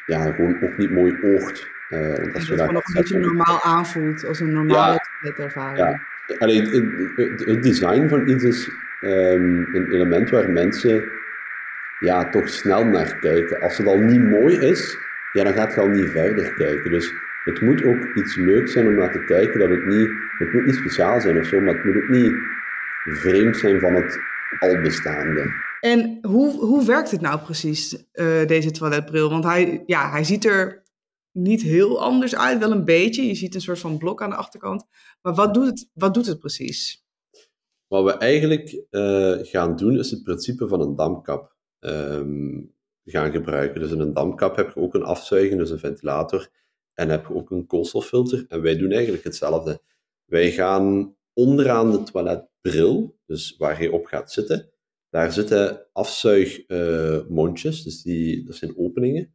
ja, 0.06 0.32
gewoon 0.32 0.62
ook 0.62 0.76
niet 0.76 0.90
mooi 0.90 1.18
oogt. 1.22 1.70
Uh, 1.92 2.32
dat 2.32 2.46
het 2.46 2.70
nog 2.70 2.86
een 2.86 2.94
beetje 2.94 3.18
normaal 3.18 3.62
aanvoelt, 3.62 4.26
als 4.26 4.40
een 4.40 4.52
normale 4.52 5.06
ja, 5.20 5.32
ervaring. 5.36 5.78
Ja. 5.78 6.00
Allee, 6.38 6.60
het, 6.60 6.72
het, 7.16 7.44
het, 7.44 7.62
design 7.62 8.08
van 8.08 8.28
iets 8.28 8.44
is 8.44 8.70
um, 9.00 9.74
een 9.74 9.92
element 9.92 10.30
waar 10.30 10.50
mensen 10.50 11.04
ja, 11.98 12.28
toch 12.28 12.48
snel 12.48 12.84
naar 12.84 13.18
kijken. 13.18 13.60
Als 13.60 13.78
het 13.78 13.86
al 13.86 13.98
niet 13.98 14.22
mooi 14.22 14.58
is, 14.58 14.98
ja, 15.32 15.44
dan 15.44 15.52
gaat 15.52 15.74
je 15.74 15.80
al 15.80 15.88
niet 15.88 16.10
verder 16.10 16.54
kijken. 16.54 16.90
Dus 16.90 17.12
het 17.44 17.60
moet 17.60 17.84
ook 17.84 18.14
iets 18.14 18.36
leuks 18.36 18.72
zijn 18.72 18.86
om 18.86 18.94
naar 18.94 19.12
te 19.12 19.24
kijken. 19.24 19.60
Dat 19.60 19.70
het, 19.70 19.86
niet, 19.86 20.10
het 20.38 20.52
moet 20.52 20.66
niet 20.66 20.74
speciaal 20.74 21.20
zijn 21.20 21.38
of 21.38 21.46
zo, 21.46 21.60
maar 21.60 21.74
het 21.74 21.84
moet 21.84 21.96
ook 21.96 22.08
niet 22.08 22.32
vreemd 23.04 23.56
zijn 23.56 23.80
van 23.80 23.94
het 23.94 24.18
al 24.58 24.80
bestaande. 24.80 25.50
En 25.80 26.18
hoe, 26.22 26.52
hoe 26.52 26.86
werkt 26.86 27.10
het 27.10 27.20
nou 27.20 27.40
precies, 27.40 28.04
uh, 28.14 28.46
deze 28.46 28.70
toiletbril? 28.70 29.30
Want 29.30 29.44
hij, 29.44 29.82
ja, 29.86 30.10
hij 30.10 30.24
ziet 30.24 30.44
er 30.44 30.81
niet 31.32 31.62
heel 31.62 32.00
anders 32.00 32.36
uit, 32.36 32.58
wel 32.58 32.70
een 32.70 32.84
beetje. 32.84 33.26
Je 33.26 33.34
ziet 33.34 33.54
een 33.54 33.60
soort 33.60 33.78
van 33.78 33.98
blok 33.98 34.22
aan 34.22 34.30
de 34.30 34.36
achterkant. 34.36 34.84
Maar 35.22 35.34
wat 35.34 35.54
doet 35.54 35.66
het, 35.66 35.90
wat 35.92 36.14
doet 36.14 36.26
het 36.26 36.38
precies? 36.38 37.04
Wat 37.86 38.04
we 38.04 38.12
eigenlijk 38.12 38.84
uh, 38.90 39.38
gaan 39.42 39.76
doen, 39.76 39.98
is 39.98 40.10
het 40.10 40.22
principe 40.22 40.68
van 40.68 40.80
een 40.80 40.96
damkap 40.96 41.56
um, 41.80 42.74
gaan 43.04 43.30
gebruiken. 43.30 43.80
Dus 43.80 43.90
in 43.90 44.00
een 44.00 44.12
damkap 44.12 44.56
heb 44.56 44.74
je 44.74 44.80
ook 44.80 44.94
een 44.94 45.04
afzuiger, 45.04 45.58
dus 45.58 45.70
een 45.70 45.78
ventilator. 45.78 46.48
En 46.94 47.08
heb 47.08 47.26
je 47.26 47.34
ook 47.34 47.50
een 47.50 47.66
koolstoffilter. 47.66 48.44
En 48.48 48.62
wij 48.62 48.76
doen 48.76 48.92
eigenlijk 48.92 49.24
hetzelfde. 49.24 49.82
Wij 50.24 50.50
gaan 50.50 51.16
onderaan 51.32 51.90
de 51.90 52.02
toiletbril, 52.02 53.18
dus 53.26 53.56
waar 53.56 53.82
je 53.82 53.92
op 53.92 54.06
gaat 54.06 54.32
zitten, 54.32 54.70
daar 55.10 55.32
zitten 55.32 55.86
afzuigmondjes, 55.92 57.82
dus 57.82 58.02
die, 58.02 58.44
dat 58.44 58.56
zijn 58.56 58.78
openingen. 58.78 59.34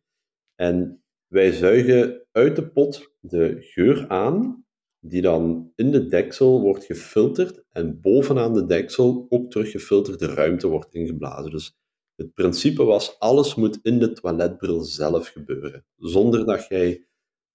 En 0.56 1.04
wij 1.28 1.52
zuigen 1.52 2.26
uit 2.32 2.56
de 2.56 2.68
pot 2.68 3.16
de 3.20 3.58
geur 3.60 4.08
aan, 4.08 4.66
die 5.00 5.22
dan 5.22 5.72
in 5.76 5.92
de 5.92 6.06
deksel 6.06 6.62
wordt 6.62 6.86
gefilterd 6.86 7.64
en 7.70 8.02
bovenaan 8.02 8.54
de 8.54 8.66
deksel 8.66 9.26
ook 9.30 9.52
terug 9.52 9.72
gefilterde 9.72 10.26
ruimte 10.26 10.68
wordt 10.68 10.94
ingeblazen. 10.94 11.52
Dus 11.52 11.78
het 12.16 12.34
principe 12.34 12.84
was, 12.84 13.20
alles 13.20 13.56
moet 13.56 13.80
in 13.82 14.00
de 14.00 14.14
toiletbril 14.14 14.82
zelf 14.82 15.28
gebeuren. 15.28 15.86
Zonder 15.96 16.46
dat 16.46 16.68
jij 16.68 17.08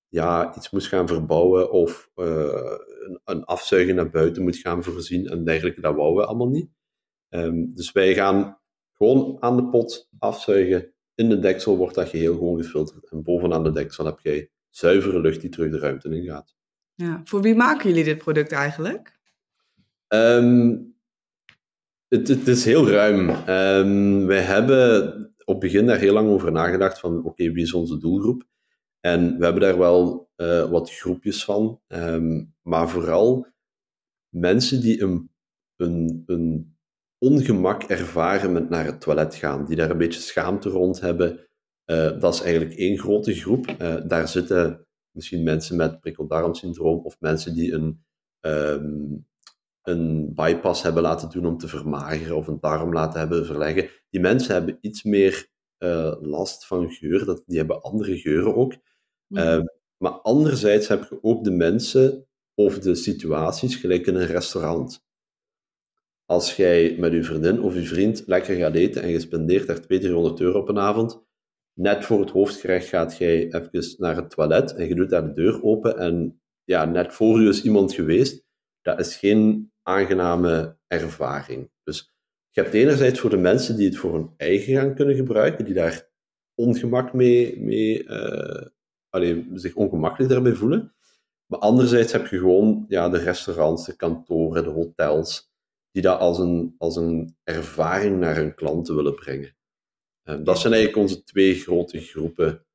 ja, 0.08 0.56
iets 0.56 0.70
moet 0.70 0.84
gaan 0.84 1.08
verbouwen 1.08 1.70
of 1.70 2.10
uh, 2.16 2.76
een, 3.00 3.20
een 3.24 3.44
afzuigen 3.44 3.94
naar 3.94 4.10
buiten 4.10 4.42
moet 4.42 4.56
gaan 4.56 4.82
voorzien 4.82 5.26
en 5.26 5.44
dergelijke. 5.44 5.80
Dat 5.80 5.94
wouden 5.94 6.22
we 6.22 6.26
allemaal 6.26 6.48
niet. 6.48 6.70
Um, 7.28 7.74
dus 7.74 7.92
wij 7.92 8.14
gaan 8.14 8.60
gewoon 8.92 9.36
aan 9.40 9.56
de 9.56 9.68
pot 9.68 10.08
afzuigen. 10.18 10.91
In 11.14 11.28
de 11.28 11.38
deksel 11.38 11.76
wordt 11.76 11.94
dat 11.94 12.08
geheel 12.08 12.34
gewoon 12.34 12.62
gefilterd. 12.62 13.10
En 13.10 13.22
bovenaan 13.22 13.64
de 13.64 13.72
deksel 13.72 14.04
heb 14.04 14.18
jij 14.20 14.50
zuivere 14.70 15.20
lucht 15.20 15.40
die 15.40 15.50
terug 15.50 15.70
de 15.70 15.78
ruimte 15.78 16.08
in 16.08 16.24
gaat. 16.24 16.54
Ja, 16.94 17.20
voor 17.24 17.42
wie 17.42 17.54
maken 17.54 17.88
jullie 17.88 18.04
dit 18.04 18.18
product 18.18 18.52
eigenlijk? 18.52 19.20
Um, 20.08 20.94
het, 22.08 22.28
het, 22.28 22.48
is 22.48 22.64
heel 22.64 22.88
ruim. 22.88 23.28
Um, 23.48 24.26
wij 24.26 24.42
hebben 24.42 25.14
op 25.44 25.62
het 25.62 25.72
begin 25.72 25.86
daar 25.86 25.98
heel 25.98 26.12
lang 26.12 26.28
over 26.28 26.52
nagedacht 26.52 26.98
van 27.00 27.24
oké, 27.24 27.52
wie 27.52 27.62
is 27.62 27.72
onze 27.72 27.98
doelgroep? 27.98 28.46
En 29.00 29.38
we 29.38 29.44
hebben 29.44 29.62
daar 29.62 29.78
wel 29.78 30.30
uh, 30.36 30.70
wat 30.70 30.92
groepjes 30.92 31.44
van, 31.44 31.80
um, 31.88 32.54
maar 32.62 32.88
vooral 32.88 33.46
mensen 34.28 34.80
die 34.80 35.02
een, 35.02 35.30
een, 35.76 36.22
een, 36.26 36.71
ongemak 37.22 37.82
ervaren 37.82 38.52
met 38.52 38.68
naar 38.68 38.84
het 38.84 39.00
toilet 39.00 39.34
gaan, 39.34 39.64
die 39.64 39.76
daar 39.76 39.90
een 39.90 39.98
beetje 39.98 40.20
schaamte 40.20 40.68
rond 40.68 41.00
hebben, 41.00 41.46
Uh, 41.86 42.20
dat 42.20 42.34
is 42.34 42.40
eigenlijk 42.40 42.74
één 42.74 42.98
grote 42.98 43.34
groep. 43.34 43.76
Uh, 43.80 43.96
daar 44.06 44.28
zitten 44.28 44.86
misschien 45.10 45.42
mensen 45.42 45.76
met 45.76 46.00
prikkeldarmsyndroom 46.00 46.98
of 47.04 47.20
mensen 47.20 47.54
die 47.54 47.72
een, 47.72 48.04
um, 48.40 49.26
een 49.82 50.34
bypass 50.34 50.82
hebben 50.82 51.02
laten 51.02 51.30
doen 51.30 51.46
om 51.46 51.58
te 51.58 51.68
vermageren 51.68 52.36
of 52.36 52.46
een 52.46 52.60
darm 52.60 52.92
laten 52.92 53.18
hebben 53.18 53.46
verleggen. 53.46 53.88
Die 54.10 54.20
mensen 54.20 54.54
hebben 54.54 54.78
iets 54.80 55.02
meer 55.02 55.48
uh, 55.78 56.14
last 56.20 56.66
van 56.66 56.90
geur, 56.90 57.24
dat, 57.24 57.42
die 57.46 57.58
hebben 57.58 57.82
andere 57.82 58.18
geuren 58.18 58.54
ook. 58.54 58.74
Mm. 59.26 59.68
maar 59.96 60.12
anderzijds 60.12 60.88
heb 60.88 61.06
je 61.10 61.18
ook 61.22 61.44
de 61.44 61.50
mensen 61.50 62.26
of 62.54 62.78
de 62.78 62.94
situaties, 62.94 63.76
gelijk 63.76 64.06
in 64.06 64.14
een 64.14 64.26
restaurant. 64.26 65.04
Als 66.26 66.56
jij 66.56 66.96
met 66.98 67.12
je 67.12 67.24
vriendin 67.24 67.62
of 67.62 67.74
je 67.74 67.82
vriend 67.82 68.22
lekker 68.26 68.56
gaat 68.56 68.74
eten 68.74 69.02
en 69.02 69.08
je 69.08 69.20
spendeert 69.20 69.66
daar 69.66 69.80
200, 69.80 70.00
300 70.02 70.40
euro 70.40 70.58
op 70.58 70.68
een 70.68 70.78
avond, 70.78 71.22
net 71.74 72.04
voor 72.04 72.20
het 72.20 72.30
hoofdgerecht 72.30 72.88
gaat 72.88 73.16
jij 73.16 73.52
even 73.52 73.94
naar 73.96 74.16
het 74.16 74.30
toilet 74.30 74.74
en 74.74 74.88
je 74.88 74.94
doet 74.94 75.10
daar 75.10 75.26
de 75.26 75.32
deur 75.32 75.62
open 75.62 75.98
en 75.98 76.42
ja, 76.64 76.84
net 76.84 77.14
voor 77.14 77.40
je 77.40 77.48
is 77.48 77.62
iemand 77.62 77.94
geweest. 77.94 78.44
Dat 78.80 78.98
is 78.98 79.16
geen 79.16 79.72
aangename 79.82 80.78
ervaring. 80.86 81.70
Dus 81.82 82.12
je 82.50 82.60
hebt 82.60 82.74
enerzijds 82.74 83.20
voor 83.20 83.30
de 83.30 83.36
mensen 83.36 83.76
die 83.76 83.86
het 83.86 83.96
voor 83.96 84.14
hun 84.14 84.30
eigen 84.36 84.74
gang 84.74 84.94
kunnen 84.94 85.14
gebruiken, 85.14 85.64
die 85.64 85.74
daar 85.74 86.10
ongemak 86.54 87.12
mee, 87.12 87.60
mee 87.60 88.04
uh, 88.04 88.66
allee, 89.08 89.50
zich 89.54 89.74
ongemakkelijk 89.74 90.32
daarbij 90.32 90.54
voelen. 90.54 90.94
Maar 91.46 91.60
anderzijds 91.60 92.12
heb 92.12 92.26
je 92.26 92.38
gewoon 92.38 92.84
ja, 92.88 93.08
de 93.08 93.18
restaurants, 93.18 93.86
de 93.86 93.96
kantoren, 93.96 94.64
de 94.64 94.70
hotels, 94.70 95.51
die 95.92 96.02
dat 96.02 96.20
als 96.20 96.38
een, 96.38 96.74
als 96.78 96.96
een 96.96 97.36
ervaring 97.44 98.18
naar 98.18 98.34
hun 98.34 98.54
klanten 98.54 98.94
willen 98.94 99.14
brengen. 99.14 99.56
Um, 100.24 100.44
dat 100.44 100.58
zijn 100.58 100.72
eigenlijk 100.72 101.02
onze 101.02 101.24
twee 101.24 101.54
grote 101.54 102.00
groepen 102.00 102.66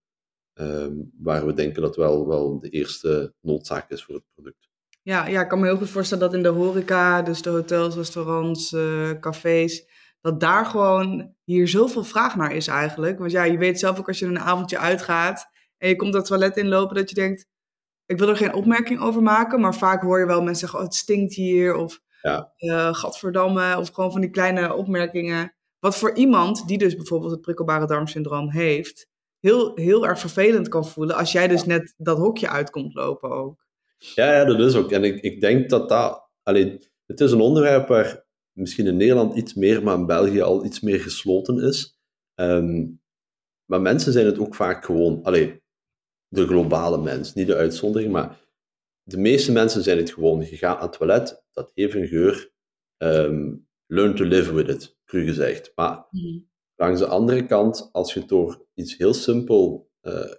um, 0.54 1.12
waar 1.18 1.46
we 1.46 1.54
denken 1.54 1.82
dat 1.82 1.96
wel, 1.96 2.28
wel 2.28 2.60
de 2.60 2.70
eerste 2.70 3.34
noodzaak 3.42 3.90
is 3.90 4.04
voor 4.04 4.16
het 4.16 4.24
product. 4.34 4.70
Ja, 5.02 5.28
ja, 5.28 5.42
ik 5.42 5.48
kan 5.48 5.60
me 5.60 5.66
heel 5.66 5.78
goed 5.78 5.90
voorstellen 5.90 6.24
dat 6.24 6.34
in 6.34 6.44
de 6.44 6.50
horeca, 6.50 7.22
dus 7.22 7.42
de 7.42 7.50
hotels, 7.50 7.96
restaurants, 7.96 8.72
uh, 8.72 9.12
cafés, 9.20 9.88
dat 10.22 10.40
daar 10.40 10.66
gewoon 10.66 11.36
hier 11.44 11.68
zoveel 11.68 12.04
vraag 12.04 12.36
naar 12.36 12.56
is 12.56 12.68
eigenlijk. 12.68 13.20
Want 13.20 13.32
ja, 13.32 13.44
je 13.44 13.58
weet 13.58 13.80
zelf 13.80 14.00
ook 14.00 14.08
als 14.08 14.20
je 14.20 14.26
een 14.26 14.40
avondje 14.40 14.78
uitgaat 14.78 15.50
en 15.78 15.90
je 15.90 15.96
komt 15.96 16.14
dat 16.14 16.26
toilet 16.26 16.58
inlopen, 16.58 16.96
dat 16.96 17.10
je 17.10 17.16
denkt, 17.16 17.48
ik 18.06 18.18
wil 18.18 18.30
er 18.30 18.38
geen 18.38 18.54
opmerking 18.54 19.00
over 19.00 19.22
maken, 19.22 19.60
maar 19.60 19.76
vaak 19.76 20.02
hoor 20.02 20.20
je 20.20 20.26
wel 20.26 20.42
mensen 20.42 20.60
zeggen, 20.60 20.80
oh, 20.80 20.86
het 20.86 20.96
stinkt 20.96 21.34
hier, 21.34 21.76
of 21.76 22.02
ja. 22.22 22.54
uh, 22.58 22.94
gadverdamme, 22.94 23.78
of 23.78 23.90
gewoon 23.90 24.12
van 24.12 24.22
die 24.22 24.30
kleine 24.30 24.74
opmerkingen. 24.74 25.54
Wat 25.80 25.98
voor 25.98 26.16
iemand 26.16 26.68
die 26.68 26.78
dus 26.78 26.96
bijvoorbeeld 26.96 27.32
het 27.32 27.42
prikkelbare 27.42 27.88
darmsyndroom 27.88 28.50
heeft, 28.50 29.08
heel, 29.40 29.72
heel 29.76 30.08
erg 30.08 30.20
vervelend 30.20 30.68
kan 30.68 30.86
voelen 30.86 31.16
als 31.16 31.32
jij 31.32 31.48
dus 31.48 31.66
net 31.66 31.94
dat 31.98 32.18
hokje 32.18 32.50
uitkomt 32.50 32.94
lopen 32.94 33.30
ook. 33.30 33.66
Ja, 33.98 34.34
ja 34.34 34.46
dat 34.46 34.60
is 34.60 34.76
ook. 34.76 34.92
En 34.92 35.04
ik, 35.04 35.22
ik 35.22 35.42
denk 35.42 35.70
dat 35.70 35.90
dat... 35.90 36.30
Alleen, 36.44 36.84
het 37.06 37.20
is 37.20 37.32
een 37.32 37.40
onderwerp 37.40 37.88
waar 37.88 38.26
misschien 38.52 38.88
in 38.88 38.98
Nederland 38.98 39.38
iets 39.38 39.54
meer, 39.54 39.84
maar 39.84 39.96
in 39.96 40.06
België 40.06 40.42
al 40.42 40.66
iets 40.66 40.80
meer 40.80 41.00
gesloten 41.00 41.60
is. 41.60 42.00
Ehm, 42.36 42.86
maar 43.66 43.82
mensen 43.82 44.12
zijn 44.12 44.26
het 44.26 44.40
ook 44.40 44.56
vaak 44.56 44.86
gewoon... 44.86 45.24
Allee, 45.24 45.62
de 46.28 46.48
globale 46.48 46.98
mens, 46.98 47.34
niet 47.34 47.48
de 47.48 47.56
uitzondering, 47.56 48.12
maar 48.12 48.40
de 49.08 49.18
meeste 49.18 49.52
mensen 49.52 49.84
zijn 49.84 49.98
het 49.98 50.12
gewoon. 50.12 50.40
Je 50.40 50.58
gaat 50.58 50.78
aan 50.78 50.88
het 50.88 50.98
toilet, 50.98 51.44
dat 51.52 51.72
heeft 51.74 51.96
een 51.96 52.08
geur. 52.08 52.52
Um, 52.98 53.68
learn 53.86 54.16
to 54.16 54.24
live 54.24 54.54
with 54.54 54.70
it, 54.70 54.98
cru 55.06 55.26
gezegd. 55.26 55.72
Maar 55.76 56.08
mm. 56.10 56.50
langs 56.76 57.00
de 57.00 57.08
andere 57.08 57.46
kant, 57.46 57.90
als 57.92 58.14
je 58.14 58.26
door 58.26 58.68
iets 58.74 58.98
heel 58.98 59.14
simpel 59.14 59.90
uh, 60.02 60.34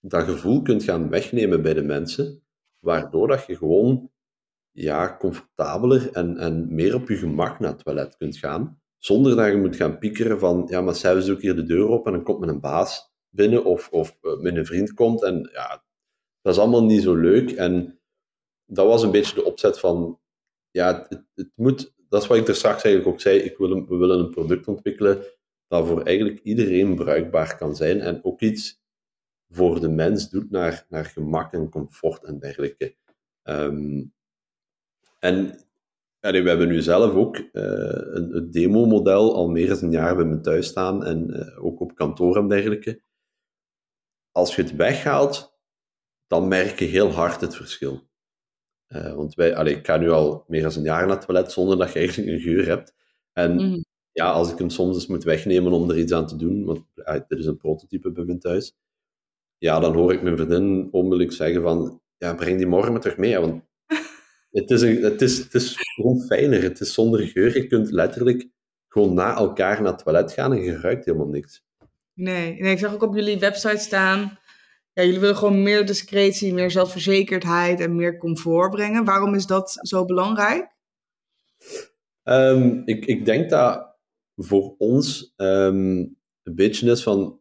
dat 0.00 0.24
gevoel 0.24 0.62
kunt 0.62 0.82
gaan 0.82 1.08
wegnemen 1.08 1.62
bij 1.62 1.74
de 1.74 1.82
mensen, 1.82 2.42
waardoor 2.78 3.28
dat 3.28 3.46
je 3.46 3.56
gewoon 3.56 4.10
ja, 4.70 5.16
comfortabeler 5.16 6.12
en, 6.12 6.36
en 6.36 6.74
meer 6.74 6.94
op 6.94 7.08
je 7.08 7.16
gemak 7.16 7.58
naar 7.58 7.70
het 7.70 7.84
toilet 7.84 8.16
kunt 8.16 8.36
gaan, 8.36 8.80
zonder 8.98 9.36
dat 9.36 9.46
je 9.46 9.56
moet 9.56 9.76
gaan 9.76 9.98
piekeren 9.98 10.38
van, 10.38 10.66
ja, 10.68 10.80
maar 10.80 10.94
zij 10.94 11.20
zoek 11.20 11.40
hier 11.40 11.56
de 11.56 11.64
deur 11.64 11.88
op 11.88 12.06
en 12.06 12.12
dan 12.12 12.22
komt 12.22 12.48
een 12.48 12.60
baas 12.60 13.12
binnen 13.28 13.64
of, 13.64 13.88
of 13.88 14.18
uh, 14.22 14.40
met 14.40 14.56
een 14.56 14.66
vriend 14.66 14.92
komt 14.92 15.22
en 15.22 15.50
ja, 15.52 15.84
dat 16.40 16.54
is 16.54 16.60
allemaal 16.60 16.84
niet 16.84 17.02
zo 17.02 17.14
leuk. 17.14 17.50
En 17.50 17.98
dat 18.66 18.86
was 18.86 19.02
een 19.02 19.10
beetje 19.10 19.34
de 19.34 19.44
opzet 19.44 19.78
van, 19.78 20.20
ja, 20.70 21.06
het, 21.08 21.24
het 21.34 21.50
moet 21.54 21.94
dat 22.14 22.22
is 22.22 22.28
wat 22.28 22.38
ik 22.38 22.48
er 22.48 22.54
straks 22.54 22.82
eigenlijk 22.82 23.14
ook 23.14 23.20
zei. 23.20 23.38
Ik 23.38 23.56
wil 23.56 23.86
we 23.86 23.96
willen 23.96 24.18
een 24.18 24.30
product 24.30 24.68
ontwikkelen 24.68 25.24
dat 25.68 25.86
voor 25.86 26.02
eigenlijk 26.02 26.40
iedereen 26.42 26.94
bruikbaar 26.94 27.56
kan 27.56 27.76
zijn 27.76 28.00
en 28.00 28.24
ook 28.24 28.40
iets 28.40 28.82
voor 29.48 29.80
de 29.80 29.88
mens 29.88 30.30
doet 30.30 30.50
naar, 30.50 30.86
naar 30.88 31.04
gemak 31.04 31.52
en 31.52 31.68
comfort 31.68 32.24
en 32.24 32.38
dergelijke. 32.38 32.96
Um, 33.42 34.12
en 35.18 35.46
we 36.20 36.48
hebben 36.48 36.68
nu 36.68 36.82
zelf 36.82 37.14
ook 37.14 37.36
uh, 37.36 37.44
een, 37.52 38.36
een 38.36 38.50
demo-model 38.50 39.34
al 39.34 39.48
meer 39.48 39.68
dan 39.68 39.82
een 39.82 39.90
jaar 39.90 40.16
bij 40.16 40.24
me 40.24 40.40
thuis 40.40 40.66
staan 40.66 41.04
en 41.04 41.30
uh, 41.30 41.64
ook 41.64 41.80
op 41.80 41.94
kantoor 41.94 42.36
en 42.36 42.48
dergelijke. 42.48 43.02
Als 44.32 44.56
je 44.56 44.62
het 44.62 44.76
weghaalt, 44.76 45.58
dan 46.26 46.48
merk 46.48 46.78
je 46.78 46.84
heel 46.84 47.10
hard 47.10 47.40
het 47.40 47.56
verschil. 47.56 48.08
Uh, 48.88 49.14
want 49.14 49.34
wij, 49.34 49.56
allee, 49.56 49.76
ik 49.76 49.86
ga 49.86 49.96
nu 49.96 50.10
al 50.10 50.44
meer 50.48 50.62
dan 50.62 50.72
een 50.76 50.82
jaar 50.82 51.06
naar 51.06 51.16
het 51.16 51.26
toilet 51.26 51.52
zonder 51.52 51.78
dat 51.78 51.92
je 51.92 51.98
eigenlijk 51.98 52.28
een 52.28 52.40
geur 52.40 52.66
hebt. 52.66 52.94
En 53.32 53.54
mm. 53.54 53.84
ja, 54.12 54.30
als 54.30 54.52
ik 54.52 54.58
hem 54.58 54.70
soms 54.70 54.94
eens 54.94 55.06
moet 55.06 55.24
wegnemen 55.24 55.72
om 55.72 55.90
er 55.90 55.98
iets 55.98 56.12
aan 56.12 56.26
te 56.26 56.36
doen, 56.36 56.64
want 56.64 56.80
uh, 56.94 57.14
dit 57.28 57.38
is 57.38 57.46
een 57.46 57.56
prototype 57.56 58.10
bij 58.12 58.24
mijn 58.24 58.38
thuis, 58.38 58.76
ja, 59.58 59.80
dan 59.80 59.94
hoor 59.94 60.12
ik 60.12 60.22
mijn 60.22 60.36
vriendin 60.36 60.88
onmiddellijk 60.90 61.32
zeggen 61.32 61.62
van, 61.62 62.00
ja, 62.16 62.34
breng 62.34 62.56
die 62.56 62.66
morgen 62.66 63.00
terug 63.00 63.16
mee, 63.16 63.38
want 63.38 63.62
het 64.50 64.70
is, 64.70 64.82
een, 64.82 65.02
het, 65.02 65.22
is, 65.22 65.38
het 65.38 65.54
is 65.54 65.76
gewoon 65.94 66.20
fijner, 66.20 66.62
het 66.62 66.80
is 66.80 66.94
zonder 66.94 67.26
geur. 67.26 67.56
Je 67.56 67.66
kunt 67.66 67.90
letterlijk 67.90 68.48
gewoon 68.88 69.14
na 69.14 69.36
elkaar 69.36 69.82
naar 69.82 69.92
het 69.92 70.04
toilet 70.04 70.32
gaan 70.32 70.52
en 70.52 70.62
je 70.62 70.80
ruikt 70.80 71.04
helemaal 71.04 71.28
niks. 71.28 71.64
Nee, 72.14 72.60
nee 72.60 72.72
ik 72.72 72.78
zag 72.78 72.94
ook 72.94 73.02
op 73.02 73.14
jullie 73.14 73.38
website 73.38 73.78
staan 73.78 74.38
ja, 74.94 75.02
jullie 75.02 75.20
willen 75.20 75.36
gewoon 75.36 75.62
meer 75.62 75.86
discretie, 75.86 76.54
meer 76.54 76.70
zelfverzekerdheid 76.70 77.80
en 77.80 77.96
meer 77.96 78.18
comfort 78.18 78.70
brengen. 78.70 79.04
Waarom 79.04 79.34
is 79.34 79.46
dat 79.46 79.78
zo 79.80 80.04
belangrijk? 80.04 80.72
Um, 82.22 82.82
ik, 82.84 83.04
ik 83.04 83.24
denk 83.24 83.50
dat 83.50 83.96
voor 84.36 84.74
ons 84.78 85.32
um, 85.36 86.16
een 86.42 86.54
beetje 86.54 86.90
is 86.90 87.02
van 87.02 87.40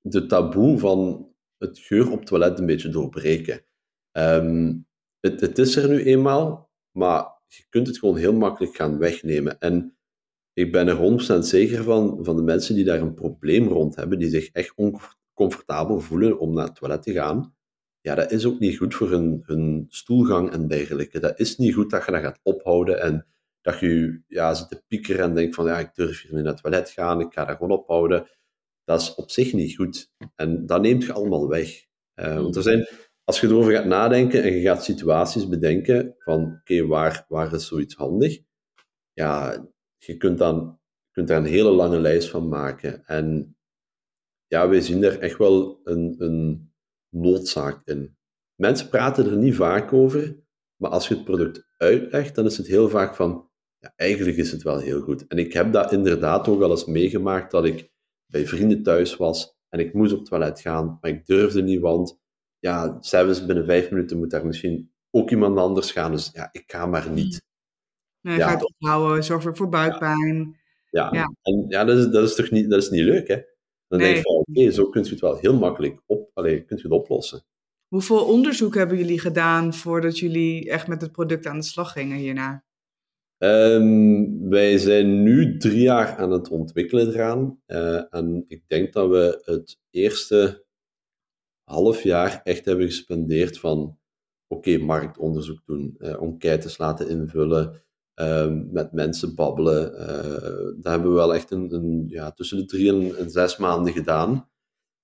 de 0.00 0.26
taboe 0.26 0.78
van 0.78 1.28
het 1.58 1.78
geur 1.78 2.10
op 2.10 2.24
toilet 2.24 2.58
een 2.58 2.66
beetje 2.66 2.88
doorbreken. 2.88 3.64
Um, 4.12 4.86
het, 5.20 5.40
het 5.40 5.58
is 5.58 5.76
er 5.76 5.88
nu 5.88 6.02
eenmaal, 6.02 6.70
maar 6.90 7.42
je 7.46 7.64
kunt 7.68 7.86
het 7.86 7.98
gewoon 7.98 8.16
heel 8.16 8.32
makkelijk 8.32 8.76
gaan 8.76 8.98
wegnemen. 8.98 9.58
En 9.58 9.96
ik 10.52 10.72
ben 10.72 10.88
er 10.88 11.36
100% 11.36 11.38
zeker 11.38 11.82
van, 11.82 12.24
van 12.24 12.36
de 12.36 12.42
mensen 12.42 12.74
die 12.74 12.84
daar 12.84 13.00
een 13.00 13.14
probleem 13.14 13.68
rond 13.68 13.96
hebben, 13.96 14.18
die 14.18 14.28
zich 14.28 14.48
echt 14.48 14.74
comfortabel 15.34 16.00
voelen 16.00 16.38
om 16.38 16.54
naar 16.54 16.64
het 16.64 16.74
toilet 16.74 17.02
te 17.02 17.12
gaan, 17.12 17.54
ja, 18.00 18.14
dat 18.14 18.30
is 18.30 18.46
ook 18.46 18.58
niet 18.58 18.76
goed 18.76 18.94
voor 18.94 19.10
hun, 19.10 19.42
hun 19.46 19.86
stoelgang 19.88 20.50
en 20.50 20.68
dergelijke. 20.68 21.18
Dat 21.18 21.40
is 21.40 21.56
niet 21.56 21.74
goed 21.74 21.90
dat 21.90 22.04
je 22.04 22.12
dat 22.12 22.20
gaat 22.20 22.40
ophouden 22.42 23.00
en 23.00 23.26
dat 23.60 23.80
je 23.80 24.22
ja, 24.26 24.54
zit 24.54 24.68
te 24.68 24.82
piekeren 24.88 25.24
en 25.24 25.34
denkt 25.34 25.54
van 25.54 25.66
ja, 25.66 25.78
ik 25.78 25.94
durf 25.94 26.22
hier 26.22 26.34
niet 26.34 26.42
naar 26.42 26.52
het 26.52 26.62
toilet 26.62 26.90
gaan, 26.90 27.20
ik 27.20 27.32
ga 27.32 27.44
dat 27.44 27.56
gewoon 27.56 27.78
ophouden. 27.78 28.28
Dat 28.84 29.00
is 29.00 29.14
op 29.14 29.30
zich 29.30 29.52
niet 29.52 29.76
goed. 29.76 30.12
En 30.34 30.66
dat 30.66 30.80
neemt 30.80 31.04
je 31.04 31.12
allemaal 31.12 31.48
weg. 31.48 31.86
Uh, 32.14 32.36
want 32.36 32.56
er 32.56 32.62
zijn, 32.62 32.88
als 33.24 33.40
je 33.40 33.46
erover 33.46 33.72
gaat 33.72 33.84
nadenken 33.84 34.42
en 34.42 34.52
je 34.52 34.60
gaat 34.60 34.84
situaties 34.84 35.48
bedenken 35.48 36.14
van 36.18 36.58
oké, 36.60 36.86
waar, 36.86 37.24
waar 37.28 37.54
is 37.54 37.66
zoiets 37.66 37.94
handig? 37.94 38.38
Ja, 39.12 39.66
je 39.98 40.16
kunt, 40.16 40.38
dan, 40.38 40.78
kunt 41.10 41.28
daar 41.28 41.38
een 41.38 41.44
hele 41.44 41.70
lange 41.70 42.00
lijst 42.00 42.30
van 42.30 42.48
maken. 42.48 43.04
En 43.06 43.53
ja, 44.54 44.68
wij 44.68 44.80
zien 44.80 45.00
daar 45.00 45.18
echt 45.18 45.38
wel 45.38 45.80
een, 45.84 46.14
een 46.18 46.72
noodzaak 47.08 47.80
in. 47.84 48.16
Mensen 48.54 48.88
praten 48.88 49.30
er 49.30 49.36
niet 49.36 49.54
vaak 49.54 49.92
over, 49.92 50.36
maar 50.76 50.90
als 50.90 51.08
je 51.08 51.14
het 51.14 51.24
product 51.24 51.66
uitlegt, 51.76 52.34
dan 52.34 52.44
is 52.44 52.56
het 52.56 52.66
heel 52.66 52.88
vaak 52.88 53.14
van, 53.14 53.50
ja, 53.78 53.92
eigenlijk 53.96 54.36
is 54.36 54.52
het 54.52 54.62
wel 54.62 54.78
heel 54.78 55.00
goed. 55.00 55.26
En 55.26 55.38
ik 55.38 55.52
heb 55.52 55.72
dat 55.72 55.92
inderdaad 55.92 56.48
ook 56.48 56.58
wel 56.58 56.70
eens 56.70 56.84
meegemaakt, 56.84 57.50
dat 57.50 57.64
ik 57.64 57.90
bij 58.26 58.46
vrienden 58.46 58.82
thuis 58.82 59.16
was 59.16 59.58
en 59.68 59.80
ik 59.80 59.92
moest 59.94 60.12
op 60.12 60.18
het 60.18 60.28
toilet 60.28 60.60
gaan, 60.60 60.98
maar 61.00 61.10
ik 61.10 61.26
durfde 61.26 61.62
niet, 61.62 61.80
want 61.80 62.20
ja, 62.58 62.96
zelfs 63.00 63.46
binnen 63.46 63.64
vijf 63.64 63.90
minuten 63.90 64.18
moet 64.18 64.30
daar 64.30 64.46
misschien 64.46 64.92
ook 65.10 65.30
iemand 65.30 65.58
anders 65.58 65.92
gaan, 65.92 66.12
dus 66.12 66.30
ja, 66.32 66.48
ik 66.52 66.64
ga 66.66 66.86
maar 66.86 67.10
niet. 67.10 67.42
Nee, 68.20 68.36
ja. 68.36 68.48
ga 68.48 68.54
het 68.54 68.64
ophouden, 68.64 69.24
zorg 69.24 69.56
voor 69.56 69.68
buikpijn. 69.68 70.62
Ja, 70.90 71.08
ja. 71.12 71.34
en 71.42 71.64
ja, 71.68 71.84
dat 71.84 71.98
is, 71.98 72.08
dat 72.08 72.28
is 72.28 72.34
toch 72.34 72.50
niet, 72.50 72.70
dat 72.70 72.82
is 72.82 72.90
niet 72.90 73.04
leuk, 73.04 73.28
hè? 73.28 73.52
Dan 73.94 74.02
denk 74.02 74.16
je 74.16 74.22
van, 74.22 74.44
oké, 74.46 74.70
zo 74.70 74.88
kun 74.88 75.04
je 75.04 75.10
het 75.10 75.20
wel 75.20 75.36
heel 75.36 75.58
makkelijk 75.58 76.02
op, 76.06 76.30
allez, 76.34 76.64
kunt 76.66 76.80
je 76.80 76.88
het 76.88 76.96
oplossen. 76.96 77.44
Hoeveel 77.88 78.24
onderzoek 78.24 78.74
hebben 78.74 78.98
jullie 78.98 79.20
gedaan 79.20 79.74
voordat 79.74 80.18
jullie 80.18 80.70
echt 80.70 80.86
met 80.86 81.00
het 81.00 81.12
product 81.12 81.46
aan 81.46 81.58
de 81.58 81.64
slag 81.64 81.92
gingen 81.92 82.16
hierna? 82.16 82.64
Ehm, 83.38 84.48
wij 84.48 84.78
zijn 84.78 85.22
nu 85.22 85.56
drie 85.56 85.80
jaar 85.80 86.16
aan 86.16 86.30
het 86.30 86.48
ontwikkelen 86.48 87.08
eraan. 87.08 87.60
Uh, 87.66 88.14
en 88.14 88.44
ik 88.48 88.62
denk 88.66 88.92
dat 88.92 89.08
we 89.08 89.42
het 89.44 89.80
eerste 89.90 90.64
half 91.64 92.02
jaar 92.02 92.40
echt 92.44 92.64
hebben 92.64 92.86
gespendeerd 92.86 93.58
van 93.58 93.98
oké, 94.48 94.78
marktonderzoek 94.78 95.60
doen, 95.64 95.94
uh, 95.98 96.22
enquêtes 96.22 96.78
laten 96.78 97.08
invullen, 97.08 97.83
uh, 98.20 98.52
met 98.70 98.92
mensen 98.92 99.34
babbelen. 99.34 99.92
Uh, 99.92 100.82
dat 100.82 100.92
hebben 100.92 101.08
we 101.08 101.14
wel 101.14 101.34
echt 101.34 101.50
een, 101.50 101.74
een, 101.74 102.04
ja, 102.08 102.32
tussen 102.32 102.56
de 102.56 102.64
drie 102.64 103.16
en, 103.16 103.30
zes 103.30 103.56
maanden 103.56 103.92
gedaan. 103.92 104.48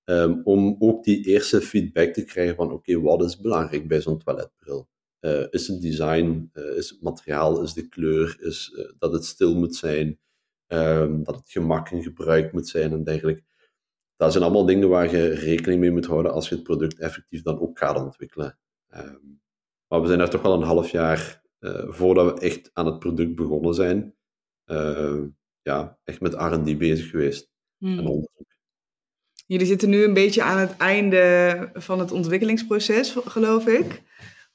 Um, 0.04 0.40
om 0.44 0.76
ook 0.78 1.04
die 1.04 1.24
eerste 1.24 1.60
feedback 1.60 2.12
te 2.12 2.24
krijgen 2.24 2.54
van 2.54 2.72
oké, 2.72 3.00
wat 3.00 3.22
is 3.22 3.40
belangrijk 3.40 3.88
bij 3.88 4.00
zo'n 4.00 4.18
toiletbril? 4.18 4.88
Uh, 5.20 5.46
is 5.50 5.68
het 5.68 5.80
design, 5.80 6.50
uh, 6.52 6.76
is 6.76 6.90
het 6.90 7.02
materiaal, 7.02 7.62
is 7.62 7.72
de 7.72 7.88
kleur, 7.88 8.36
is 8.40 8.86
dat 8.98 9.12
het 9.12 9.24
stil 9.24 9.54
moet 9.54 9.76
zijn, 9.76 10.18
um, 10.66 11.24
dat 11.24 11.36
het 11.36 11.50
gemak 11.50 11.90
in 11.90 12.02
gebruik 12.02 12.52
moet 12.52 12.68
zijn 12.68 12.92
en 12.92 13.04
dergelijke. 13.04 13.42
Dat 14.16 14.32
zijn 14.32 14.44
allemaal 14.44 14.66
dingen 14.66 14.88
waar 14.88 15.16
je 15.16 15.28
rekening 15.28 15.80
mee 15.80 15.90
moet 15.90 16.06
houden 16.06 16.32
als 16.32 16.48
je 16.48 16.54
het 16.54 16.64
product 16.64 16.98
effectief 16.98 17.42
dan 17.42 17.60
ook 17.60 17.78
gaat 17.78 18.02
ontwikkelen. 18.04 18.58
Maar 19.88 20.00
we 20.00 20.06
zijn 20.06 20.18
daar 20.18 20.30
toch 20.30 20.42
wel 20.42 20.54
een 20.54 20.62
half 20.62 20.90
jaar 20.90 21.39
voordat 21.88 22.34
we 22.34 22.46
echt 22.46 22.70
aan 22.72 22.86
het 22.86 22.98
product 22.98 23.34
begonnen 23.34 23.74
zijn, 23.74 24.14
ja, 25.62 25.98
echt 26.04 26.20
met 26.20 26.34
R&D 26.34 26.78
bezig 26.78 27.10
geweest 27.10 27.50
hmm. 27.78 27.98
en 27.98 28.06
onderzoek. 28.06 28.48
Jullie 29.46 29.66
zitten 29.66 29.88
nu 29.88 30.04
een 30.04 30.14
beetje 30.14 30.42
aan 30.42 30.58
het 30.58 30.76
einde 30.76 31.70
van 31.72 31.98
het 31.98 32.12
ontwikkelingsproces, 32.12 33.16
geloof 33.24 33.66
ik. 33.66 34.02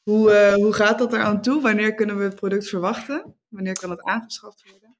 Hoe, 0.03 0.31
uh, 0.31 0.53
hoe 0.53 0.73
gaat 0.73 0.99
dat 0.99 1.13
eraan 1.13 1.41
toe? 1.41 1.61
Wanneer 1.61 1.93
kunnen 1.93 2.17
we 2.17 2.23
het 2.23 2.35
product 2.35 2.69
verwachten? 2.69 3.35
Wanneer 3.47 3.79
kan 3.79 3.89
het 3.89 4.03
aangeschaft 4.03 4.63
worden? 4.69 4.97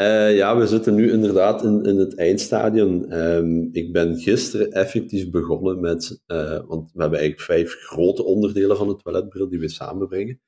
Uh, 0.00 0.36
ja, 0.36 0.56
we 0.56 0.66
zitten 0.66 0.94
nu 0.94 1.12
inderdaad 1.12 1.64
in, 1.64 1.84
in 1.84 1.96
het 1.96 2.16
eindstadium. 2.16 3.12
Um, 3.12 3.68
ik 3.72 3.92
ben 3.92 4.18
gisteren 4.18 4.72
effectief 4.72 5.30
begonnen 5.30 5.80
met, 5.80 6.22
uh, 6.26 6.60
want 6.66 6.92
we 6.92 7.00
hebben 7.00 7.18
eigenlijk 7.18 7.40
vijf 7.40 7.74
grote 7.74 8.24
onderdelen 8.24 8.76
van 8.76 8.88
de 8.88 8.96
toiletbril 8.96 9.48
die 9.48 9.58
we 9.58 9.68
samenbrengen. 9.68 10.40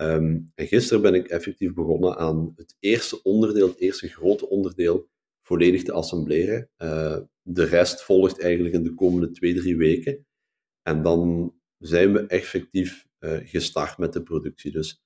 Um, 0.00 0.52
en 0.54 0.66
gisteren 0.66 1.02
ben 1.02 1.14
ik 1.14 1.28
effectief 1.28 1.74
begonnen 1.74 2.16
aan 2.16 2.52
het 2.56 2.76
eerste 2.78 3.22
onderdeel, 3.22 3.68
het 3.68 3.80
eerste 3.80 4.08
grote 4.08 4.48
onderdeel, 4.48 5.08
volledig 5.42 5.82
te 5.82 5.92
assembleren. 5.92 6.70
de 7.42 7.64
rest 7.64 8.02
volgt 8.02 8.40
eigenlijk 8.40 8.74
in 8.74 8.82
de 8.82 8.94
komende 8.94 9.30
twee, 9.30 9.54
drie 9.54 9.76
weken. 9.76 10.26
En 10.82 11.02
dan 11.02 11.52
zijn 11.78 12.12
we 12.12 12.26
effectief 12.26 13.06
uh, 13.20 13.38
gestart 13.42 13.98
met 13.98 14.12
de 14.12 14.22
productie. 14.22 14.72
Dus 14.72 15.02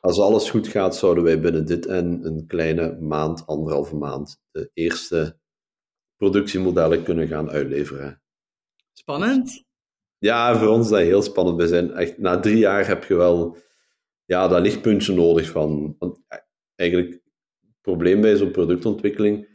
als 0.00 0.18
alles 0.18 0.50
goed 0.50 0.68
gaat, 0.68 0.96
zouden 0.96 1.24
wij 1.24 1.40
binnen 1.40 1.66
dit 1.66 1.86
en 1.86 2.26
een 2.26 2.46
kleine 2.46 2.96
maand, 3.00 3.46
anderhalve 3.46 3.96
maand, 3.96 4.40
de 4.50 4.70
eerste 4.72 5.38
productiemodellen 6.16 7.02
kunnen 7.02 7.28
gaan 7.28 7.50
uitleveren. 7.50 8.22
Spannend. 8.92 9.64
Ja, 10.18 10.58
voor 10.58 10.68
ons 10.68 10.84
is 10.84 10.90
dat 10.90 11.00
heel 11.00 11.22
spannend. 11.22 11.56
We 11.56 11.68
zijn 11.68 11.92
echt, 11.92 12.18
na 12.18 12.40
drie 12.40 12.58
jaar 12.58 12.86
heb 12.86 13.04
je 13.04 13.14
wel 13.14 13.56
ja, 14.26 14.48
dat 14.48 14.60
lichtpuntje 14.60 15.14
nodig 15.14 15.50
van. 15.50 15.96
Want 15.98 16.20
eigenlijk, 16.74 17.12
het 17.60 17.80
probleem 17.80 18.20
bij 18.20 18.36
zo'n 18.36 18.50
productontwikkeling, 18.50 19.48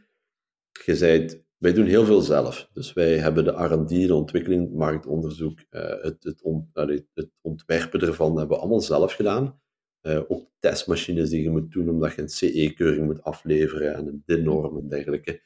je 0.84 0.96
zei 0.96 1.42
wij 1.62 1.72
doen 1.72 1.86
heel 1.86 2.04
veel 2.04 2.20
zelf. 2.20 2.68
Dus 2.72 2.92
wij 2.92 3.18
hebben 3.18 3.44
de 3.44 3.50
R&D, 3.50 3.88
de 3.88 4.14
ontwikkeling, 4.14 4.62
het 4.62 4.72
marktonderzoek, 4.72 5.58
uh, 5.70 6.02
het, 6.02 6.24
het, 6.24 6.42
on, 6.42 6.70
het, 6.72 7.30
ontwerpen 7.40 8.00
ervan 8.00 8.38
hebben 8.38 8.56
we 8.56 8.62
allemaal 8.62 8.80
zelf 8.80 9.12
gedaan. 9.12 9.60
Uh, 10.02 10.20
ook 10.28 10.50
testmachines 10.58 11.30
die 11.30 11.42
je 11.42 11.50
moet 11.50 11.72
doen 11.72 11.88
omdat 11.88 12.14
je 12.14 12.22
een 12.22 12.28
CE-keuring 12.28 13.04
moet 13.04 13.22
afleveren 13.22 13.94
en 13.94 14.06
een 14.06 14.22
DIN-norm 14.26 14.78
en 14.78 14.88
dergelijke. 14.88 15.40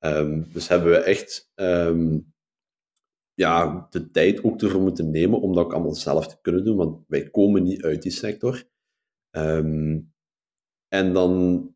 Um, 0.00 0.46
dus 0.52 0.68
hebben 0.68 0.90
we 0.90 0.98
echt 0.98 1.50
um, 1.54 2.32
ja, 3.34 3.86
de 3.90 4.10
tijd 4.10 4.44
ook 4.44 4.62
ervoor 4.62 4.80
moeten 4.80 5.10
nemen 5.10 5.40
om 5.40 5.54
dat 5.54 5.64
ook 5.64 5.72
allemaal 5.72 5.94
zelf 5.94 6.28
te 6.28 6.40
kunnen 6.40 6.64
doen, 6.64 6.76
want 6.76 7.04
wij 7.06 7.30
komen 7.30 7.62
niet 7.62 7.82
uit 7.82 8.02
die 8.02 8.12
sector. 8.12 8.64
Um, 9.30 10.12
en 10.88 11.12
dan 11.12 11.66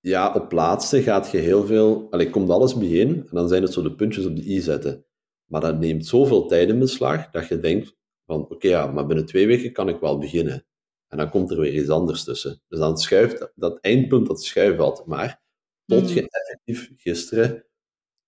ja, 0.00 0.34
op 0.34 0.52
laatste 0.52 1.02
gaat 1.02 1.30
je 1.30 1.38
heel 1.38 1.66
veel... 1.66 2.06
Allee, 2.10 2.30
komt 2.30 2.50
alles 2.50 2.76
bijeen 2.76 3.08
en 3.08 3.30
dan 3.30 3.48
zijn 3.48 3.62
het 3.62 3.72
zo 3.72 3.82
de 3.82 3.94
puntjes 3.94 4.26
op 4.26 4.36
de 4.36 4.46
i 4.46 4.60
zetten. 4.60 5.06
Maar 5.44 5.60
dat 5.60 5.78
neemt 5.78 6.06
zoveel 6.06 6.46
tijd 6.46 6.68
in 6.68 6.78
beslag 6.78 7.30
dat 7.30 7.46
je 7.46 7.60
denkt 7.60 7.96
van 8.26 8.48
oké, 8.48 8.68
ja, 8.68 8.86
maar 8.86 9.06
binnen 9.06 9.26
twee 9.26 9.46
weken 9.46 9.72
kan 9.72 9.88
ik 9.88 10.00
wel 10.00 10.18
beginnen. 10.18 10.66
En 11.08 11.18
dan 11.18 11.30
komt 11.30 11.50
er 11.50 11.60
weer 11.60 11.74
iets 11.74 11.88
anders 11.88 12.24
tussen. 12.24 12.62
Dus 12.68 12.78
dan 12.78 12.98
schuift 12.98 13.52
dat 13.54 13.80
eindpunt, 13.80 14.26
dat 14.26 14.42
schuift 14.42 14.78
altijd 14.78 15.06
maar. 15.06 15.42
Tot 15.84 16.10
je 16.10 16.18
hmm. 16.18 16.28
effectief 16.28 16.92
gisteren 16.96 17.66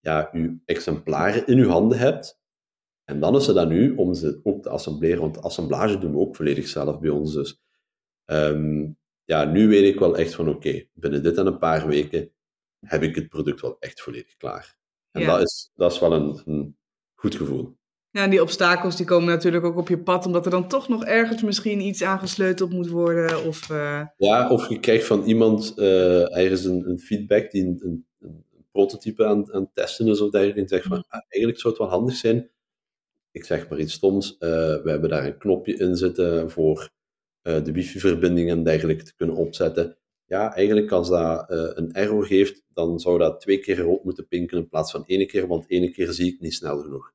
ja, 0.01 0.31
je 0.33 0.57
exemplaren 0.65 1.47
in 1.47 1.57
je 1.57 1.67
handen 1.67 1.99
hebt. 1.99 2.40
En 3.11 3.21
dan 3.21 3.37
is 3.37 3.47
het 3.47 3.57
dan 3.57 3.69
nu 3.69 3.95
om 3.95 4.15
ze 4.15 4.41
ook 4.43 4.63
te 4.63 4.69
assembleren, 4.69 5.21
want 5.21 5.35
de 5.35 5.41
assemblage 5.41 5.99
doen 5.99 6.13
we 6.13 6.19
ook 6.19 6.37
volledig 6.37 6.69
zelf 6.69 7.01
bij 7.01 7.11
ons. 7.11 7.33
Dus 7.33 7.61
um, 8.27 8.99
ja, 9.25 9.45
nu 9.45 9.69
weet 9.69 9.95
ik 9.95 9.99
wel 9.99 10.17
echt 10.17 10.35
van 10.35 10.49
oké, 10.49 10.85
binnen 10.93 11.23
dit 11.23 11.37
en 11.37 11.47
een 11.47 11.59
paar 11.59 11.87
weken 11.87 12.33
heb 12.87 13.03
ik 13.03 13.15
het 13.15 13.29
product 13.29 13.61
wel 13.61 13.77
echt 13.79 14.01
volledig 14.01 14.37
klaar. 14.37 14.79
En 15.11 15.27
dat, 15.27 15.41
is, 15.41 15.71
dat 15.75 15.93
is 15.93 15.99
wel 15.99 16.13
een, 16.13 16.43
een 16.45 16.77
goed 17.15 17.35
gevoel. 17.35 17.79
Ja, 18.11 18.23
en 18.23 18.31
die 18.31 18.43
obstakels 18.43 18.97
die 18.97 19.07
komen 19.07 19.29
natuurlijk 19.29 19.65
ook 19.65 19.77
op 19.77 19.89
je 19.89 20.03
pad, 20.03 20.27
omdat 20.27 20.45
er 20.45 20.51
dan 20.51 20.69
toch 20.69 20.89
nog 20.89 21.05
ergens 21.05 21.43
misschien 21.43 21.81
iets 21.81 22.03
aangesleuteld 22.03 22.71
moet 22.71 22.89
worden. 22.89 23.47
Of, 23.47 23.71
uh... 23.71 24.03
Ja, 24.17 24.51
of 24.51 24.69
je 24.69 24.81
krijgt 24.81 25.07
van 25.07 25.23
iemand 25.23 25.73
uh, 25.77 26.37
ergens 26.37 26.65
een, 26.65 26.89
een, 26.89 26.99
feedback 26.99 27.51
die 27.51 27.67
een, 27.67 27.81
een, 27.83 28.07
een 28.21 28.45
prototype 28.73 29.27
aan, 29.27 29.53
aan, 29.53 29.61
het 29.61 29.75
testen 29.75 30.09
is 30.09 30.21
of 30.21 30.31
dergelijke. 30.31 30.61
En 30.61 30.69
zegt 30.69 30.87
van, 30.87 30.97
mm. 30.97 31.05
ah, 31.09 31.21
eigenlijk 31.29 31.61
zou 31.61 31.75
het 31.75 31.83
wel 31.83 31.93
handig 31.93 32.15
zijn. 32.15 32.51
Ik 33.31 33.45
zeg 33.45 33.69
maar 33.69 33.79
iets 33.79 33.93
stoms. 33.93 34.33
Uh, 34.33 34.39
we 34.83 34.91
hebben 34.91 35.11
daar 35.11 35.27
een 35.27 35.39
knopje 35.39 35.77
in 35.77 35.97
zitten 35.97 36.51
voor 36.51 36.91
uh, 37.43 37.65
de 37.65 37.73
wifi-verbinding 37.73 38.51
en 38.51 38.65
dergelijke 38.65 39.05
te 39.05 39.15
kunnen 39.15 39.37
opzetten. 39.37 39.97
Ja, 40.25 40.55
eigenlijk 40.55 40.93
als 40.93 41.09
dat 41.09 41.51
uh, 41.51 41.71
een 41.75 41.93
error 41.93 42.27
geeft, 42.27 42.63
dan 42.69 43.01
zou 43.01 43.19
dat 43.19 43.41
twee 43.41 43.59
keer 43.59 43.79
rood 43.79 44.05
moeten 44.05 44.29
pinken 44.29 44.59
in 44.59 44.69
plaats 44.69 44.91
van 44.91 45.05
één 45.07 45.27
keer, 45.27 45.47
want 45.47 45.67
één 45.67 45.93
keer 45.93 46.13
zie 46.13 46.33
ik 46.35 46.41
niet 46.41 46.55
snel 46.55 46.79
genoeg. 46.79 47.13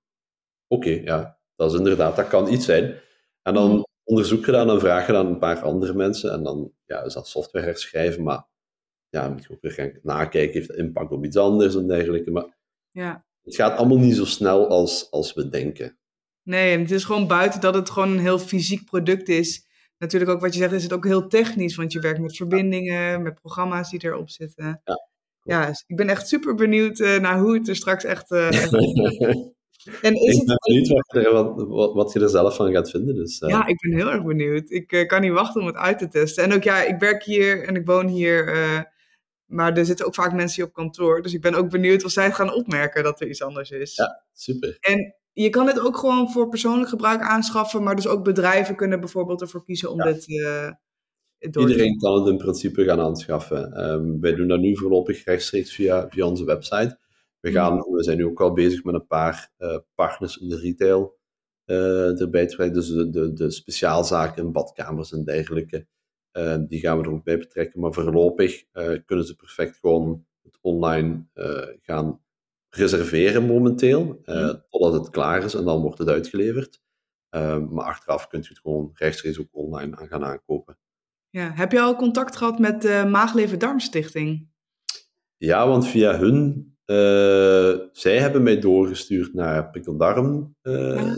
Oké, 0.67 0.87
okay, 0.87 1.03
ja, 1.03 1.39
dat 1.55 1.71
is 1.71 1.77
inderdaad, 1.77 2.15
dat 2.15 2.27
kan 2.27 2.53
iets 2.53 2.65
zijn. 2.65 3.01
En 3.41 3.53
dan 3.53 3.69
mhm. 3.71 3.83
onderzoek 4.03 4.45
je 4.45 4.51
dat 4.51 4.83
en 4.83 5.05
je 5.05 5.11
dan 5.11 5.25
een 5.25 5.39
paar 5.39 5.61
andere 5.61 5.93
mensen 5.93 6.31
en 6.31 6.43
dan 6.43 6.71
ja, 6.85 7.03
is 7.03 7.13
dat 7.13 7.27
software 7.27 7.65
herschrijven, 7.65 8.23
maar 8.23 8.47
ja, 9.09 9.29
moet 9.29 9.43
je 9.43 9.53
ook 9.53 9.61
weer 9.61 9.71
gaan 9.71 9.99
nakijken, 10.03 10.53
heeft 10.53 10.67
dat 10.67 10.77
impact 10.77 11.11
op 11.11 11.25
iets 11.25 11.37
anders 11.37 11.75
en 11.75 11.87
dergelijke. 11.87 12.31
Maar 12.31 12.57
ja. 12.91 13.25
het 13.43 13.55
gaat 13.55 13.77
allemaal 13.77 13.97
niet 13.97 14.15
zo 14.15 14.25
snel 14.25 14.67
als, 14.67 15.11
als 15.11 15.33
we 15.33 15.49
denken. 15.49 15.97
Nee, 16.45 16.77
het 16.77 16.91
is 16.91 17.03
gewoon 17.03 17.27
buiten 17.27 17.61
dat 17.61 17.73
het 17.73 17.89
gewoon 17.89 18.11
een 18.11 18.19
heel 18.19 18.39
fysiek 18.39 18.85
product 18.85 19.29
is 19.29 19.65
natuurlijk 19.97 20.31
ook 20.31 20.41
wat 20.41 20.53
je 20.53 20.59
zegt, 20.59 20.73
is 20.73 20.83
het 20.83 20.93
ook 20.93 21.05
heel 21.05 21.27
technisch. 21.27 21.75
Want 21.75 21.91
je 21.91 21.99
werkt 21.99 22.19
met 22.19 22.35
verbindingen, 22.35 23.21
met 23.21 23.41
programma's 23.41 23.89
die 23.89 24.05
erop 24.05 24.29
zitten. 24.29 24.81
Ja, 24.83 25.07
ja 25.43 25.67
dus 25.67 25.83
ik 25.87 25.95
ben 25.95 26.09
echt 26.09 26.27
super 26.27 26.55
benieuwd 26.55 26.99
uh, 26.99 27.19
naar 27.19 27.39
hoe 27.39 27.53
het 27.53 27.67
er 27.67 27.75
straks 27.75 28.03
echt... 28.03 28.31
Uh, 28.31 28.47
echt 28.47 28.73
en 30.01 30.13
is 30.13 30.35
ik 30.35 30.45
ben 30.45 30.57
benieuwd 30.65 30.87
wat 30.87 31.11
je, 31.11 31.19
er, 31.19 31.67
wat, 31.67 31.93
wat 31.93 32.13
je 32.13 32.19
er 32.19 32.29
zelf 32.29 32.55
van 32.55 32.71
gaat 32.71 32.89
vinden. 32.89 33.15
Dus, 33.15 33.41
uh. 33.41 33.49
Ja, 33.49 33.67
ik 33.67 33.79
ben 33.79 33.93
heel 33.93 34.11
erg 34.11 34.23
benieuwd. 34.23 34.71
Ik 34.71 35.05
kan 35.07 35.21
niet 35.21 35.31
wachten 35.31 35.61
om 35.61 35.67
het 35.67 35.75
uit 35.75 35.97
te 35.97 36.07
testen. 36.07 36.43
En 36.43 36.53
ook 36.53 36.63
ja, 36.63 36.83
ik 36.83 36.99
werk 36.99 37.23
hier 37.23 37.67
en 37.67 37.75
ik 37.75 37.85
woon 37.85 38.07
hier... 38.07 38.45
maar 39.45 39.77
er 39.77 39.85
zitten 39.85 40.05
ook 40.05 40.15
vaak 40.15 40.33
mensen 40.33 40.55
hier 40.55 40.65
op 40.65 40.73
kantoor. 40.73 41.21
Dus 41.21 41.33
ik 41.33 41.41
ben 41.41 41.55
ook 41.55 41.69
benieuwd 41.69 42.03
of 42.03 42.11
zij 42.11 42.23
het 42.23 42.35
gaan 42.35 42.53
opmerken 42.53 43.03
dat 43.03 43.21
er 43.21 43.27
iets 43.27 43.41
anders 43.41 43.71
is. 43.71 43.95
Ja, 43.95 44.25
super. 44.33 44.77
En 44.79 45.15
je 45.43 45.49
kan 45.49 45.67
het 45.67 45.79
ook 45.79 45.97
gewoon 45.97 46.31
voor 46.31 46.49
persoonlijk 46.49 46.89
gebruik 46.89 47.21
aanschaffen, 47.21 47.83
maar 47.83 47.95
dus 47.95 48.07
ook 48.07 48.23
bedrijven 48.23 48.75
kunnen 48.75 48.99
bijvoorbeeld 48.99 49.41
ervoor 49.41 49.63
kiezen 49.63 49.91
om 49.91 50.01
dit 50.01 50.27
uh, 50.27 50.69
door 51.39 51.69
Iedereen 51.69 51.97
kan 51.97 52.19
het 52.19 52.27
in 52.27 52.37
principe 52.37 52.83
gaan 52.83 52.99
aanschaffen. 52.99 53.89
Um, 53.91 54.21
wij 54.21 54.35
doen 54.35 54.47
dat 54.47 54.59
nu 54.59 54.77
voorlopig 54.77 55.25
rechtstreeks 55.25 55.75
via, 55.75 56.09
via 56.09 56.25
onze 56.25 56.45
website. 56.45 56.99
We, 57.39 57.51
gaan, 57.51 57.73
mm. 57.73 57.95
we 57.95 58.03
zijn 58.03 58.17
nu 58.17 58.25
ook 58.25 58.41
al 58.41 58.53
bezig 58.53 58.83
met 58.83 58.93
een 58.95 59.07
paar 59.07 59.51
uh, 59.57 59.77
partners 59.95 60.37
in 60.37 60.49
de 60.49 60.59
retail 60.59 61.17
uh, 61.65 62.21
erbij 62.21 62.47
te 62.47 62.71
Dus 62.71 62.87
de, 62.87 63.09
de, 63.09 63.33
de 63.33 63.51
speciaalzaken, 63.51 64.51
badkamers 64.51 65.11
en 65.11 65.23
dergelijke. 65.23 65.87
Ehm, 66.31 66.65
die 66.65 66.79
gaan 66.79 66.97
we 66.97 67.03
er 67.03 67.11
ook 67.11 67.23
bij 67.23 67.37
betrekken. 67.37 67.79
Maar 67.79 67.93
voorlopig 67.93 68.63
kunnen 69.05 69.25
ze 69.25 69.35
perfect 69.35 69.77
gewoon 69.77 70.25
het 70.41 70.57
online 70.61 71.25
gaan 71.81 72.24
reserveren 72.75 73.45
momenteel, 73.45 74.21
uh, 74.25 74.53
totdat 74.69 74.93
het 74.93 75.09
klaar 75.09 75.43
is 75.43 75.53
en 75.53 75.63
dan 75.63 75.81
wordt 75.81 75.97
het 75.97 76.09
uitgeleverd. 76.09 76.81
Uh, 77.35 77.57
maar 77.69 77.85
achteraf 77.85 78.27
kunt 78.27 78.45
u 78.45 78.49
het 78.49 78.59
gewoon 78.59 78.91
rechtstreeks 78.93 79.39
ook 79.39 79.47
online 79.51 79.95
aan 79.95 80.07
gaan 80.07 80.23
aankopen. 80.23 80.77
Ja, 81.29 81.51
heb 81.53 81.71
je 81.71 81.81
al 81.81 81.95
contact 81.95 82.35
gehad 82.35 82.59
met 82.59 82.81
de 82.81 83.05
Maagleven 83.07 83.59
Darmstichting? 83.59 84.47
Ja, 85.37 85.67
want 85.67 85.87
via 85.87 86.17
hun, 86.17 86.55
uh, 86.85 87.79
zij 87.91 88.19
hebben 88.19 88.43
mij 88.43 88.59
doorgestuurd 88.59 89.33
naar 89.33 89.69
Prikkeldarm 89.69 90.55
ah. 90.61 91.13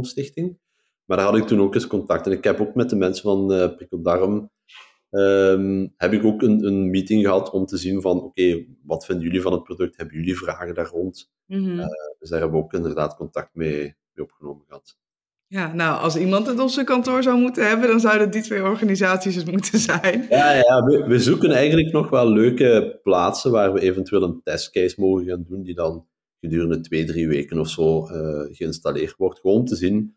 Stichting. 0.00 0.58
Maar 1.04 1.16
daar 1.16 1.26
had 1.26 1.36
ik 1.36 1.46
toen 1.46 1.60
ook 1.60 1.74
eens 1.74 1.86
contact. 1.86 2.26
En 2.26 2.32
ik 2.32 2.44
heb 2.44 2.60
ook 2.60 2.74
met 2.74 2.90
de 2.90 2.96
mensen 2.96 3.22
van 3.22 3.74
Prikkeldarm 3.76 4.50
ehm, 5.10 5.86
heb 5.96 6.12
ik 6.12 6.24
ook 6.24 6.42
een, 6.42 6.64
een 6.64 6.90
meeting 6.90 7.24
gehad 7.24 7.50
om 7.50 7.66
te 7.66 7.76
zien 7.76 8.00
van, 8.00 8.22
oké, 8.22 8.64
wat 8.82 9.04
vinden 9.04 9.24
jullie 9.24 9.42
van 9.42 9.52
het 9.52 9.62
product? 9.62 9.96
Hebben 9.96 10.16
jullie 10.16 10.36
vragen 10.36 10.74
daar 10.74 10.88
rond? 10.88 11.30
Mhm. 11.46 11.76
dus 12.18 12.30
daar 12.30 12.40
hebben 12.40 12.58
we 12.58 12.64
ook 12.64 12.72
inderdaad 12.72 13.16
contact 13.16 13.54
mee, 13.54 13.96
mee 14.12 14.24
opgenomen 14.24 14.64
gehad. 14.66 14.98
Ja, 15.46 15.72
nou, 15.74 16.00
als 16.00 16.16
iemand 16.16 16.46
het 16.46 16.58
op 16.58 16.68
zijn 16.68 16.86
kantoor 16.86 17.22
zou 17.22 17.38
moeten 17.38 17.68
hebben, 17.68 17.88
dan 17.88 18.00
zouden 18.00 18.30
die 18.30 18.42
twee 18.42 18.62
organisaties 18.62 19.34
het 19.34 19.50
moeten 19.50 19.78
zijn. 19.90 20.26
Ja, 20.28 20.52
ja 20.52 20.84
we, 20.84 21.04
we, 21.06 21.18
zoeken 21.18 21.50
eigenlijk 21.50 21.92
nog 21.92 22.10
wel 22.10 22.32
leuke 22.32 22.98
plaatsen 23.02 23.50
waar 23.50 23.72
we 23.72 23.80
eventueel 23.80 24.22
een 24.22 24.40
testcase 24.42 25.00
mogen 25.00 25.26
gaan 25.26 25.44
doen, 25.48 25.62
die 25.62 25.74
dan 25.74 26.06
gedurende 26.40 26.80
twee, 26.80 27.04
drie 27.04 27.28
weken 27.28 27.58
of 27.58 27.68
zo 27.68 28.08
uh, 28.08 28.56
geïnstalleerd 28.56 29.16
wordt. 29.16 29.40
Gewoon 29.40 29.56
om 29.56 29.64
te 29.64 29.76
zien 29.76 30.16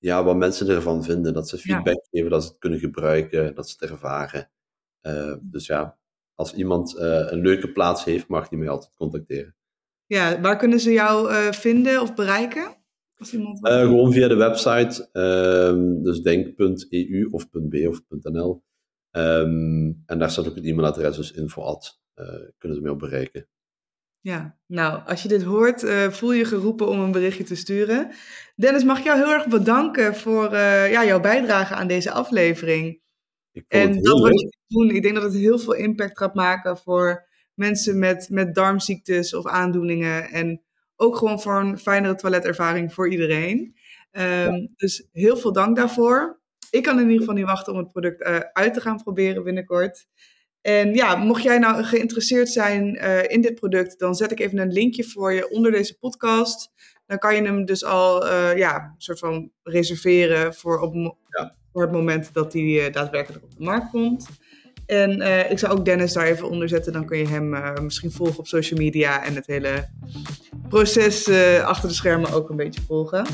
ja, 0.00 0.24
wat 0.24 0.36
mensen 0.36 0.68
ervan 0.68 1.04
vinden, 1.04 1.32
dat 1.32 1.48
ze 1.48 1.58
feedback 1.58 2.06
geven, 2.10 2.30
dat 2.30 2.42
ze 2.42 2.48
het 2.48 2.58
kunnen 2.58 2.78
gebruiken, 2.78 3.54
dat 3.54 3.68
ze 3.68 3.76
het 3.78 3.90
ervaren. 3.90 4.50
Uh, 5.02 5.34
dus 5.40 5.66
ja, 5.66 5.98
als 6.34 6.54
iemand 6.54 6.94
uh, 6.94 7.26
een 7.30 7.40
leuke 7.40 7.72
plaats 7.72 8.04
heeft, 8.04 8.28
mag 8.28 8.48
die 8.48 8.58
mij 8.58 8.68
altijd 8.68 8.92
contacteren. 8.94 9.56
Ja, 10.06 10.40
waar 10.40 10.56
kunnen 10.56 10.80
ze 10.80 10.92
jou 10.92 11.32
vinden 11.52 12.00
of 12.00 12.14
bereiken? 12.14 12.78
Uh, 13.32 13.80
gewoon 13.80 14.12
via 14.12 14.28
de 14.28 14.34
website, 14.34 15.08
um, 15.12 16.02
dus 16.02 16.20
denk.eu 16.20 17.28
of 17.30 17.50
.b 17.50 17.74
of 17.88 18.02
.nl. 18.08 18.62
Um, 19.10 20.02
en 20.06 20.18
daar 20.18 20.30
staat 20.30 20.48
ook 20.48 20.54
het 20.54 20.64
e-mailadres, 20.64 21.16
dus 21.16 21.32
info 21.32 21.62
at, 21.62 22.00
kunnen 22.58 22.76
ze 22.76 22.82
mij 22.82 22.90
op 22.90 22.98
bereiken. 22.98 23.48
Ja, 24.20 24.58
nou, 24.66 25.00
als 25.06 25.22
je 25.22 25.28
dit 25.28 25.42
hoort, 25.42 25.82
uh, 25.82 26.10
voel 26.10 26.32
je 26.32 26.44
geroepen 26.44 26.88
om 26.88 27.00
een 27.00 27.12
berichtje 27.12 27.44
te 27.44 27.54
sturen. 27.54 28.10
Dennis, 28.56 28.84
mag 28.84 28.98
ik 28.98 29.04
jou 29.04 29.18
heel 29.18 29.32
erg 29.32 29.46
bedanken 29.46 30.16
voor 30.16 30.52
ja, 30.54 31.04
jouw 31.04 31.20
bijdrage 31.20 31.74
aan 31.74 31.86
deze 31.86 32.10
aflevering. 32.10 33.00
en 33.68 34.02
dat 34.02 34.20
wat 34.20 34.40
je 34.40 34.56
doen, 34.66 34.90
ik 34.90 35.02
denk 35.02 35.14
dat 35.14 35.24
het 35.24 35.34
heel 35.34 35.58
veel 35.58 35.74
impact 35.74 36.18
gaat 36.18 36.34
maken 36.34 36.76
voor 36.76 37.28
mensen 37.54 37.98
met, 37.98 38.28
met 38.30 38.54
darmziektes 38.54 39.34
of 39.34 39.46
aandoeningen. 39.46 40.30
En 40.30 40.62
ook 40.96 41.16
gewoon 41.16 41.40
voor 41.40 41.60
een 41.60 41.78
fijnere 41.78 42.14
toiletervaring 42.14 42.94
voor 42.94 43.10
iedereen. 43.10 43.74
Um, 44.12 44.74
Dus 44.76 45.08
heel 45.12 45.36
veel 45.36 45.52
dank 45.52 45.76
daarvoor. 45.76 46.40
Ik 46.70 46.82
kan 46.82 46.96
in 46.96 47.04
ieder 47.04 47.18
geval 47.18 47.34
niet 47.34 47.44
wachten 47.44 47.72
om 47.72 47.78
het 47.78 47.92
product 47.92 48.20
uh, 48.20 48.38
uit 48.52 48.74
te 48.74 48.80
gaan 48.80 49.02
proberen 49.02 49.44
binnenkort. 49.44 50.06
En 50.62 50.94
ja, 50.94 51.16
mocht 51.16 51.42
jij 51.42 51.58
nou 51.58 51.82
geïnteresseerd 51.82 52.48
zijn 52.48 52.94
uh, 52.94 53.22
in 53.28 53.40
dit 53.40 53.54
product, 53.54 53.98
dan 53.98 54.14
zet 54.14 54.30
ik 54.30 54.40
even 54.40 54.58
een 54.58 54.72
linkje 54.72 55.04
voor 55.04 55.32
je 55.32 55.50
onder 55.50 55.72
deze 55.72 55.98
podcast. 55.98 56.70
Dan 57.06 57.18
kan 57.18 57.34
je 57.34 57.42
hem 57.42 57.64
dus 57.64 57.84
al 57.84 58.26
uh, 58.26 58.56
ja, 58.56 58.74
een 58.76 58.94
soort 58.96 59.18
van 59.18 59.50
reserveren 59.62 60.54
voor, 60.54 60.80
op, 60.80 60.94
ja. 61.28 61.54
voor 61.72 61.82
het 61.82 61.92
moment 61.92 62.30
dat 62.32 62.52
hij 62.52 62.90
daadwerkelijk 62.90 63.44
op 63.44 63.56
de 63.56 63.64
markt 63.64 63.90
komt. 63.90 64.28
En 64.86 65.20
ik 65.50 65.58
zou 65.58 65.78
ook 65.78 65.84
Dennis 65.84 66.12
daar 66.12 66.26
even 66.26 66.50
onder 66.50 66.68
zetten. 66.68 66.92
Dan 66.92 67.06
kun 67.06 67.18
je 67.18 67.28
hem 67.28 67.74
misschien 67.82 68.12
volgen 68.12 68.38
op 68.38 68.46
social 68.46 68.80
media 68.80 69.24
en 69.24 69.34
het 69.34 69.46
hele 69.46 69.88
proces 70.68 71.28
achter 71.62 71.88
de 71.88 71.94
schermen 71.94 72.32
ook 72.32 72.50
een 72.50 72.56
beetje 72.56 72.80
volgen. 72.80 73.26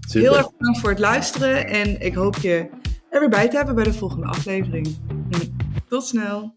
Super. 0.00 0.20
Heel 0.20 0.36
erg 0.36 0.56
bedankt 0.56 0.80
voor 0.80 0.90
het 0.90 0.98
luisteren 0.98 1.66
en 1.66 2.00
ik 2.00 2.14
hoop 2.14 2.36
je 2.36 2.68
er 3.10 3.20
weer 3.20 3.28
bij 3.28 3.48
te 3.48 3.56
hebben 3.56 3.74
bij 3.74 3.84
de 3.84 3.92
volgende 3.92 4.26
aflevering. 4.26 4.96
Tot 5.88 6.06
snel. 6.06 6.54